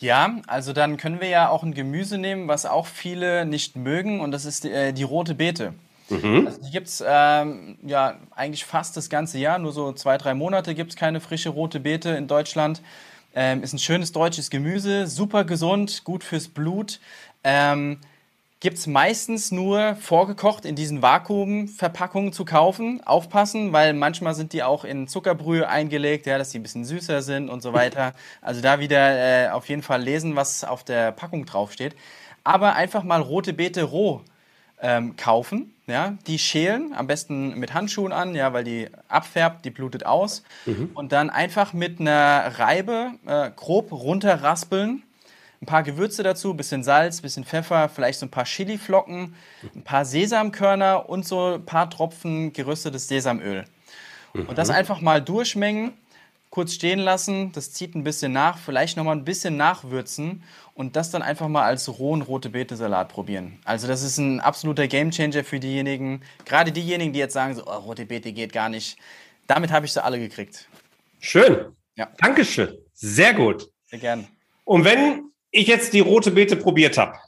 Ja, 0.00 0.36
also 0.46 0.72
dann 0.72 0.96
können 0.96 1.20
wir 1.20 1.28
ja 1.28 1.50
auch 1.50 1.62
ein 1.62 1.74
Gemüse 1.74 2.16
nehmen, 2.16 2.48
was 2.48 2.64
auch 2.64 2.86
viele 2.86 3.44
nicht 3.44 3.76
mögen, 3.76 4.20
und 4.20 4.32
das 4.32 4.46
ist 4.46 4.64
die, 4.64 4.70
äh, 4.70 4.92
die 4.92 5.02
rote 5.02 5.34
Beete. 5.34 5.74
Mhm. 6.08 6.46
Also 6.46 6.60
die 6.62 6.70
gibt 6.70 6.88
es 6.88 7.04
ähm, 7.06 7.76
ja 7.86 8.16
eigentlich 8.34 8.64
fast 8.64 8.96
das 8.96 9.10
ganze 9.10 9.38
Jahr, 9.38 9.58
nur 9.58 9.72
so 9.72 9.92
zwei, 9.92 10.16
drei 10.16 10.34
Monate 10.34 10.74
gibt 10.74 10.90
es 10.90 10.96
keine 10.96 11.20
frische 11.20 11.50
rote 11.50 11.80
Beete 11.80 12.10
in 12.10 12.28
Deutschland. 12.28 12.80
Ähm, 13.34 13.62
ist 13.62 13.74
ein 13.74 13.78
schönes 13.78 14.10
deutsches 14.10 14.50
Gemüse, 14.50 15.06
super 15.06 15.44
gesund, 15.44 16.02
gut 16.04 16.24
fürs 16.24 16.48
Blut. 16.48 16.98
Ähm, 17.44 17.98
Gibt 18.60 18.76
es 18.76 18.86
meistens 18.86 19.50
nur 19.52 19.96
vorgekocht 19.96 20.66
in 20.66 20.76
diesen 20.76 21.00
Vakuumverpackungen 21.00 22.34
zu 22.34 22.44
kaufen. 22.44 23.00
Aufpassen, 23.06 23.72
weil 23.72 23.94
manchmal 23.94 24.34
sind 24.34 24.52
die 24.52 24.62
auch 24.62 24.84
in 24.84 25.08
Zuckerbrühe 25.08 25.66
eingelegt, 25.66 26.26
ja, 26.26 26.36
dass 26.36 26.50
die 26.50 26.58
ein 26.58 26.62
bisschen 26.62 26.84
süßer 26.84 27.22
sind 27.22 27.48
und 27.48 27.62
so 27.62 27.72
weiter. 27.72 28.12
Also 28.42 28.60
da 28.60 28.78
wieder 28.78 29.46
äh, 29.46 29.48
auf 29.48 29.70
jeden 29.70 29.80
Fall 29.80 30.02
lesen, 30.02 30.36
was 30.36 30.62
auf 30.62 30.84
der 30.84 31.10
Packung 31.10 31.46
draufsteht. 31.46 31.96
Aber 32.44 32.74
einfach 32.74 33.02
mal 33.02 33.22
rote 33.22 33.54
Beete 33.54 33.82
roh 33.82 34.20
ähm, 34.82 35.16
kaufen. 35.16 35.74
Ja, 35.86 36.18
die 36.26 36.38
schälen, 36.38 36.92
am 36.94 37.06
besten 37.06 37.58
mit 37.58 37.72
Handschuhen 37.72 38.12
an, 38.12 38.34
ja, 38.34 38.52
weil 38.52 38.62
die 38.62 38.88
abfärbt, 39.08 39.64
die 39.64 39.70
blutet 39.70 40.04
aus. 40.04 40.44
Mhm. 40.66 40.90
Und 40.92 41.12
dann 41.12 41.30
einfach 41.30 41.72
mit 41.72 41.98
einer 41.98 42.58
Reibe 42.58 43.12
äh, 43.26 43.50
grob 43.56 43.90
runterraspeln. 43.90 45.02
Ein 45.62 45.66
paar 45.66 45.82
Gewürze 45.82 46.22
dazu, 46.22 46.54
bisschen 46.54 46.82
Salz, 46.82 47.20
bisschen 47.20 47.44
Pfeffer, 47.44 47.88
vielleicht 47.88 48.18
so 48.18 48.26
ein 48.26 48.30
paar 48.30 48.44
Chiliflocken, 48.44 49.34
ein 49.74 49.84
paar 49.84 50.04
Sesamkörner 50.04 51.08
und 51.08 51.26
so 51.26 51.54
ein 51.54 51.66
paar 51.66 51.90
Tropfen 51.90 52.52
geröstetes 52.52 53.08
Sesamöl. 53.08 53.64
Mhm. 54.32 54.46
Und 54.46 54.58
das 54.58 54.68
mhm. 54.68 54.74
einfach 54.74 55.00
mal 55.00 55.20
durchmengen 55.20 55.92
kurz 56.50 56.74
stehen 56.74 56.98
lassen, 56.98 57.52
das 57.52 57.72
zieht 57.72 57.94
ein 57.94 58.04
bisschen 58.04 58.32
nach, 58.32 58.58
vielleicht 58.58 58.96
nochmal 58.96 59.16
ein 59.16 59.24
bisschen 59.24 59.56
nachwürzen 59.56 60.42
und 60.74 60.96
das 60.96 61.10
dann 61.10 61.22
einfach 61.22 61.48
mal 61.48 61.62
als 61.62 61.88
rohen 61.98 62.22
rote 62.22 62.50
Beete 62.50 62.76
Salat 62.76 63.08
probieren. 63.08 63.60
Also 63.64 63.86
das 63.86 64.02
ist 64.02 64.18
ein 64.18 64.40
absoluter 64.40 64.88
Gamechanger 64.88 65.44
für 65.44 65.60
diejenigen, 65.60 66.22
gerade 66.44 66.72
diejenigen, 66.72 67.12
die 67.12 67.20
jetzt 67.20 67.34
sagen, 67.34 67.54
so, 67.54 67.66
oh, 67.66 67.78
rote 67.78 68.04
Beete 68.04 68.32
geht 68.32 68.52
gar 68.52 68.68
nicht. 68.68 68.98
Damit 69.46 69.70
habe 69.70 69.86
ich 69.86 69.92
sie 69.92 70.02
alle 70.02 70.18
gekriegt. 70.18 70.68
Schön. 71.20 71.76
Ja. 71.94 72.08
Dankeschön. 72.18 72.76
Sehr 72.94 73.32
gut. 73.34 73.70
Sehr 73.86 73.98
gern. 74.00 74.26
Und 74.64 74.84
wenn 74.84 75.29
ich 75.50 75.66
jetzt 75.66 75.92
die 75.92 76.00
rote 76.00 76.30
Beete 76.30 76.56
probiert 76.56 76.98
habe 76.98 77.18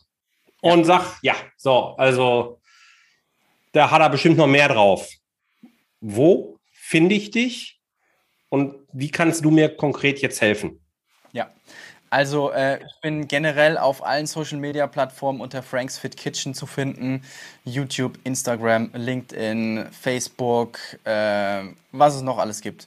und 0.60 0.84
sag, 0.84 1.18
ja, 1.22 1.34
so, 1.56 1.94
also 1.96 2.60
da 3.72 3.90
hat 3.90 4.00
er 4.00 4.10
bestimmt 4.10 4.36
noch 4.36 4.46
mehr 4.46 4.68
drauf. 4.68 5.08
Wo 6.00 6.58
finde 6.72 7.14
ich 7.14 7.30
dich 7.30 7.80
und 8.48 8.74
wie 8.92 9.10
kannst 9.10 9.44
du 9.44 9.50
mir 9.50 9.74
konkret 9.76 10.20
jetzt 10.20 10.40
helfen? 10.40 10.80
Ja, 11.32 11.50
also 12.10 12.52
äh, 12.52 12.76
ich 12.76 13.00
bin 13.00 13.26
generell 13.26 13.78
auf 13.78 14.04
allen 14.04 14.26
Social-Media-Plattformen 14.26 15.40
unter 15.40 15.62
Frank's 15.62 15.96
Fit 15.96 16.16
Kitchen 16.16 16.52
zu 16.52 16.66
finden. 16.66 17.22
YouTube, 17.64 18.18
Instagram, 18.24 18.90
LinkedIn, 18.92 19.86
Facebook, 19.90 20.78
äh, 21.04 21.62
was 21.92 22.16
es 22.16 22.22
noch 22.22 22.38
alles 22.38 22.60
gibt. 22.60 22.86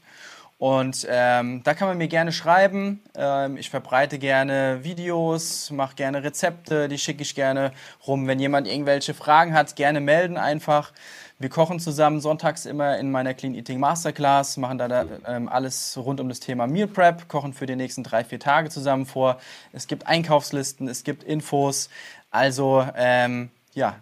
Und 0.57 1.05
ähm, 1.09 1.61
da 1.63 1.73
kann 1.73 1.89
man 1.89 1.97
mir 1.97 2.07
gerne 2.07 2.31
schreiben. 2.31 3.01
Ähm, 3.13 3.57
ich 3.57 3.69
verbreite 3.69 4.17
gerne 4.19 4.83
Videos, 4.83 5.69
mache 5.69 5.95
gerne 5.95 6.23
Rezepte, 6.23 6.87
die 6.87 6.97
schicke 6.97 7.23
ich 7.23 7.35
gerne 7.35 7.73
rum. 8.07 8.25
Wenn 8.27 8.39
jemand 8.39 8.67
irgendwelche 8.67 9.13
Fragen 9.13 9.53
hat, 9.53 9.75
gerne 9.75 9.99
melden 9.99 10.37
einfach. 10.37 10.93
Wir 11.37 11.49
kochen 11.49 11.81
zusammen 11.81 12.21
sonntags 12.21 12.65
immer 12.65 12.97
in 12.97 13.11
meiner 13.11 13.33
Clean 13.33 13.53
Eating 13.53 13.81
Masterclass, 13.81 14.55
machen 14.55 14.77
da, 14.77 15.05
ähm, 15.27 15.49
alles 15.49 15.97
rund 15.97 16.21
um 16.21 16.29
das 16.29 16.39
Thema 16.39 16.65
Meal 16.65 16.87
Prep, 16.87 17.27
kochen 17.27 17.53
für 17.53 17.65
die 17.65 17.75
nächsten 17.75 18.03
drei, 18.03 18.23
vier 18.23 18.39
Tage 18.39 18.69
zusammen 18.69 19.05
vor. 19.05 19.41
Es 19.73 19.87
gibt 19.87 20.07
Einkaufslisten, 20.07 20.87
es 20.87 21.03
gibt 21.03 21.23
Infos. 21.23 21.89
Also 22.31 22.87
ähm, 22.95 23.49
ja, 23.73 23.97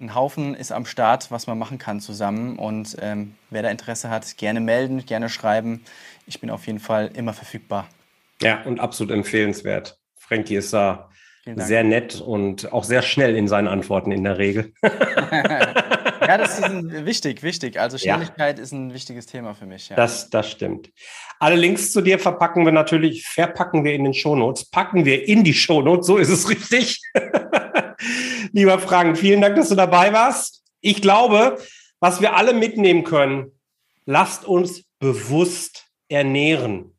ein 0.00 0.14
Haufen 0.14 0.54
ist 0.54 0.72
am 0.72 0.86
Start, 0.86 1.30
was 1.30 1.46
man 1.46 1.58
machen 1.58 1.78
kann 1.78 2.00
zusammen. 2.00 2.58
Und 2.58 2.96
ähm, 3.00 3.34
wer 3.50 3.62
da 3.62 3.68
Interesse 3.68 4.10
hat, 4.10 4.36
gerne 4.38 4.60
melden, 4.60 5.04
gerne 5.04 5.28
schreiben. 5.28 5.84
Ich 6.26 6.40
bin 6.40 6.50
auf 6.50 6.66
jeden 6.66 6.80
Fall 6.80 7.10
immer 7.14 7.34
verfügbar. 7.34 7.88
Ja, 8.42 8.62
und 8.62 8.80
absolut 8.80 9.12
empfehlenswert. 9.12 9.98
Frankie 10.18 10.56
ist 10.56 10.72
da 10.72 11.10
sehr 11.56 11.84
nett 11.84 12.20
und 12.20 12.72
auch 12.72 12.84
sehr 12.84 13.02
schnell 13.02 13.36
in 13.36 13.48
seinen 13.48 13.68
Antworten 13.68 14.12
in 14.12 14.24
der 14.24 14.38
Regel. 14.38 14.72
ja, 14.82 16.38
das 16.38 16.58
ist 16.58 16.64
ein, 16.64 17.06
wichtig, 17.06 17.42
wichtig. 17.42 17.78
Also 17.80 17.98
Schnelligkeit 17.98 18.58
ja. 18.58 18.62
ist 18.62 18.72
ein 18.72 18.94
wichtiges 18.94 19.26
Thema 19.26 19.54
für 19.54 19.66
mich. 19.66 19.88
Ja. 19.88 19.96
Das, 19.96 20.30
das 20.30 20.50
stimmt. 20.50 20.90
Alle 21.38 21.56
Links 21.56 21.92
zu 21.92 22.00
dir 22.00 22.18
verpacken 22.18 22.64
wir 22.64 22.72
natürlich, 22.72 23.26
verpacken 23.26 23.84
wir 23.84 23.94
in 23.94 24.04
den 24.04 24.14
Shownotes, 24.14 24.66
packen 24.66 25.04
wir 25.04 25.26
in 25.26 25.44
die 25.44 25.54
Shownotes, 25.54 26.06
so 26.06 26.18
ist 26.18 26.28
es 26.28 26.48
richtig. 26.48 27.00
Lieber 28.52 28.78
Frank, 28.78 29.18
vielen 29.18 29.40
Dank, 29.40 29.56
dass 29.56 29.68
du 29.68 29.74
dabei 29.74 30.12
warst. 30.12 30.62
Ich 30.80 31.02
glaube, 31.02 31.58
was 32.00 32.20
wir 32.20 32.36
alle 32.36 32.52
mitnehmen 32.52 33.04
können, 33.04 33.52
lasst 34.06 34.44
uns 34.44 34.84
bewusst 34.98 35.86
ernähren. 36.08 36.96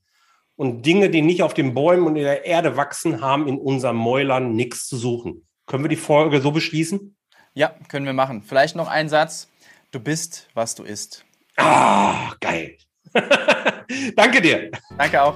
Und 0.56 0.86
Dinge, 0.86 1.10
die 1.10 1.22
nicht 1.22 1.44
auf 1.44 1.54
den 1.54 1.74
Bäumen 1.74 2.06
und 2.06 2.16
in 2.16 2.24
der 2.24 2.46
Erde 2.46 2.78
wachsen, 2.78 3.22
haben 3.22 3.48
in 3.48 3.58
unserem 3.58 3.98
Mäulern 3.98 4.56
nichts 4.56 4.88
zu 4.88 4.96
suchen. 4.98 5.48
Können 5.66 5.84
wir 5.84 5.90
die 5.90 5.96
Folge 5.96 6.40
so 6.42 6.52
beschließen? 6.52 7.16
Ja, 7.54 7.74
können 7.90 8.06
wir 8.06 8.14
machen. 8.14 8.44
Vielleicht 8.44 8.76
noch 8.76 8.88
ein 8.88 9.10
Satz. 9.10 9.50
Du 9.92 10.00
bist, 10.00 10.48
was 10.54 10.76
du 10.76 10.84
isst. 10.84 11.26
Ah, 11.58 12.34
geil. 12.40 12.78
Danke 14.16 14.42
dir. 14.42 14.72
Danke 14.98 15.22
auch. 15.22 15.36